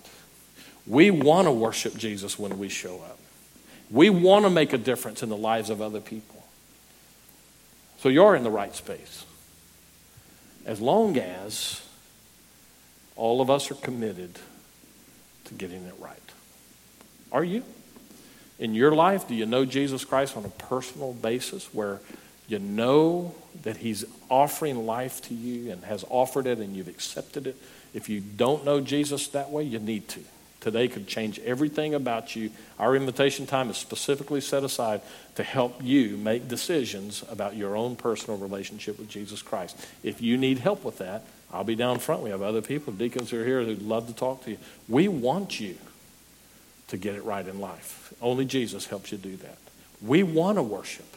We 0.88 1.12
want 1.12 1.46
to 1.46 1.52
worship 1.52 1.96
Jesus 1.96 2.40
when 2.40 2.58
we 2.58 2.70
show 2.70 2.96
up. 3.02 3.20
We 3.92 4.10
want 4.10 4.46
to 4.46 4.50
make 4.50 4.74
a 4.74 4.80
difference 4.80 5.22
in 5.22 5.30
the 5.30 5.38
lives 5.38 5.70
of 5.70 5.80
other 5.80 6.02
people. 6.02 6.44
So 8.00 8.10
you're 8.10 8.36
in 8.36 8.42
the 8.42 8.50
right 8.50 8.76
space 8.76 9.26
as 10.66 10.82
long 10.82 11.18
as 11.18 11.82
all 13.16 13.42
of 13.42 13.50
us 13.50 13.72
are 13.72 13.76
committed 13.76 14.40
to 15.46 15.54
getting 15.54 15.84
it 15.84 15.94
right. 16.00 16.18
Are 17.32 17.44
you? 17.44 17.64
In 18.58 18.74
your 18.74 18.94
life, 18.94 19.28
do 19.28 19.36
you 19.36 19.46
know 19.46 19.66
Jesus 19.66 20.06
Christ 20.06 20.38
on 20.38 20.46
a 20.46 20.50
personal 20.50 21.14
basis 21.14 21.74
where 21.74 22.00
you 22.48 22.60
know 22.60 23.36
that 23.64 23.78
He's 23.78 24.06
offering 24.30 24.86
life 24.86 25.22
to 25.24 25.34
you 25.34 25.72
and 25.72 25.84
has 25.84 26.06
offered 26.10 26.48
it 26.48 26.60
and 26.60 26.76
you've 26.76 26.88
accepted 26.88 27.48
it? 27.48 27.58
If 27.94 28.10
you 28.10 28.22
don't 28.22 28.66
know 28.66 28.82
Jesus 28.82 29.28
that 29.30 29.52
way, 29.52 29.64
you 29.64 29.80
need 29.80 30.08
to 30.10 30.22
today 30.66 30.88
could 30.88 31.08
change 31.08 31.38
everything 31.42 31.94
about 31.94 32.36
you. 32.36 32.50
Our 32.80 32.96
invitation 32.96 33.46
time 33.46 33.70
is 33.70 33.78
specifically 33.78 34.42
set 34.42 34.64
aside 34.64 35.02
to 35.36 35.44
help 35.44 35.84
you 35.84 36.18
make 36.18 36.48
decisions 36.48 37.24
about 37.30 37.56
your 37.56 37.76
own 37.76 37.96
personal 37.96 38.40
relationship 38.40 38.98
with 38.98 39.08
Jesus 39.08 39.44
Christ. 39.44 39.78
If 40.02 40.24
you 40.24 40.38
need 40.38 40.58
help 40.58 40.84
with 40.84 40.98
that, 40.98 41.24
I'll 41.54 41.64
be 41.64 41.76
down 41.76 42.00
front. 42.00 42.24
We 42.24 42.32
have 42.32 42.42
other 42.42 42.64
people, 42.64 42.94
deacons 42.94 43.30
who 43.30 43.40
are 43.40 43.46
here 43.46 43.64
who'd 43.64 43.84
love 43.84 44.08
to 44.08 44.14
talk 44.14 44.44
to 44.46 44.52
you. 44.52 44.58
We 44.90 45.08
want 45.08 45.60
you 45.60 45.78
to 46.88 46.98
get 46.98 47.14
it 47.14 47.24
right 47.24 47.48
in 47.48 47.60
life. 47.60 48.12
Only 48.20 48.46
Jesus 48.46 48.88
helps 48.88 49.12
you 49.12 49.20
do 49.20 49.36
that. 49.38 49.60
We 50.02 50.24
want 50.24 50.58
to 50.58 50.64
worship, 50.64 51.16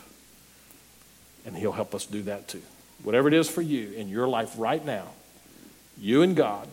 and 1.47 1.57
He'll 1.57 1.73
help 1.73 1.95
us 1.95 2.05
do 2.05 2.21
that 2.25 2.49
too. 2.49 2.63
Whatever 3.03 3.29
it 3.29 3.35
is 3.35 3.49
for 3.49 3.63
you 3.63 3.93
in 3.93 4.09
your 4.09 4.29
life 4.29 4.53
right 4.59 4.85
now, 4.85 5.07
you 5.99 6.21
and 6.21 6.37
God 6.37 6.69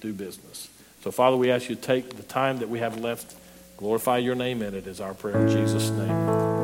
do 0.00 0.12
business. 0.12 0.68
So, 1.04 1.10
Father, 1.10 1.36
we 1.36 1.50
ask 1.50 1.68
you 1.68 1.74
to 1.74 1.82
take 1.82 2.16
the 2.16 2.22
time 2.22 2.60
that 2.60 2.70
we 2.70 2.78
have 2.78 2.98
left, 2.98 3.34
glorify 3.76 4.16
your 4.16 4.34
name 4.34 4.62
in 4.62 4.74
it, 4.74 4.86
is 4.86 5.02
our 5.02 5.12
prayer 5.12 5.46
in 5.46 5.48
Jesus' 5.50 5.90
name. 5.90 6.63